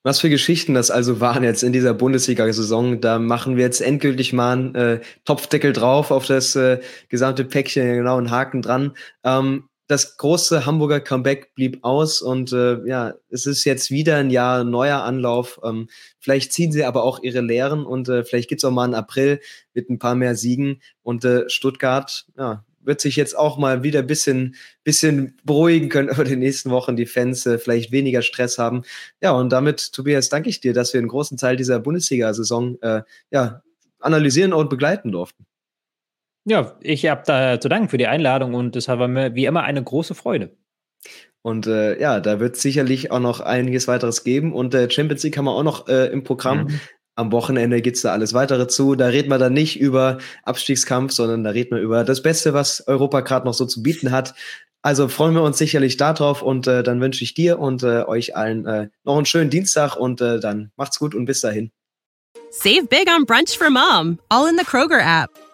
[0.03, 3.03] Was für Geschichten das also waren jetzt in dieser Bundesliga-Saison.
[3.03, 7.97] Da machen wir jetzt endgültig mal einen äh, Topfdeckel drauf auf das äh, gesamte Päckchen,
[7.97, 8.93] genau, einen Haken dran.
[9.25, 14.31] Ähm, das große Hamburger Comeback blieb aus und äh, ja, es ist jetzt wieder ein
[14.31, 15.61] Jahr neuer Anlauf.
[15.65, 15.89] Ähm,
[16.21, 19.41] vielleicht ziehen sie aber auch ihre Lehren und äh, vielleicht gibt's auch mal einen April
[19.75, 23.99] mit ein paar mehr Siegen und äh, Stuttgart, ja, wird sich jetzt auch mal wieder
[23.99, 28.59] ein bisschen, bisschen beruhigen können über die nächsten Wochen, die Fans äh, vielleicht weniger Stress
[28.59, 28.83] haben.
[29.21, 33.03] Ja, und damit, Tobias, danke ich dir, dass wir einen großen Teil dieser Bundesliga-Saison äh,
[33.33, 33.65] ja,
[33.99, 35.47] analysieren und begleiten durften.
[36.51, 39.63] Ja, ich habe da zu danken für die Einladung und es war mir wie immer
[39.63, 40.51] eine große Freude.
[41.43, 44.53] Und äh, ja, da wird sicherlich auch noch einiges weiteres geben.
[44.53, 46.65] Und äh, Champions League haben wir auch noch äh, im Programm.
[46.65, 46.81] Mhm.
[47.15, 48.97] Am Wochenende geht's da alles weitere zu.
[48.97, 52.85] Da reden wir dann nicht über Abstiegskampf, sondern da reden wir über das Beste, was
[52.89, 54.35] Europa gerade noch so zu bieten hat.
[54.83, 58.35] Also freuen wir uns sicherlich darauf und äh, dann wünsche ich dir und äh, euch
[58.35, 61.71] allen äh, noch einen schönen Dienstag und äh, dann macht's gut und bis dahin.
[62.51, 65.31] Save big on brunch for mom, all in the Kroger app.